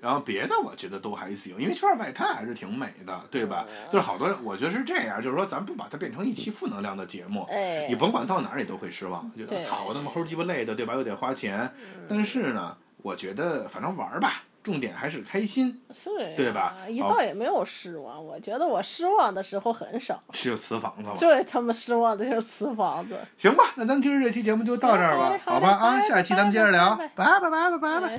[0.00, 3.66] 然后别的我觉得都还行，因为圈外滩还是挺美的，对吧？
[3.92, 7.86] 就是好多人，我觉得是这样，就是说咱不把它变成一期负能量的节目，哎。
[7.88, 9.58] 你甭管到哪儿你都会失望，觉得对。
[9.58, 10.94] 操我他妈齁鸡巴累的，对吧？
[10.94, 11.70] 又得花钱，
[12.08, 15.80] 但是呢，我觉得反正玩儿吧，重点还是开心，
[16.36, 16.76] 对吧？
[16.88, 17.14] 一好。
[17.14, 20.22] 倒也没有失望，我觉得我失望的时候很少。
[20.32, 21.14] 是瓷房子嘛。
[21.16, 23.18] 最他妈失望的就是瓷房子。
[23.36, 27.40] 行吧，那咱今儿这期节目就到这儿吧，好吧啊，拜下期咱们接着聊，拜拜拜。
[27.40, 28.16] 拜拜拜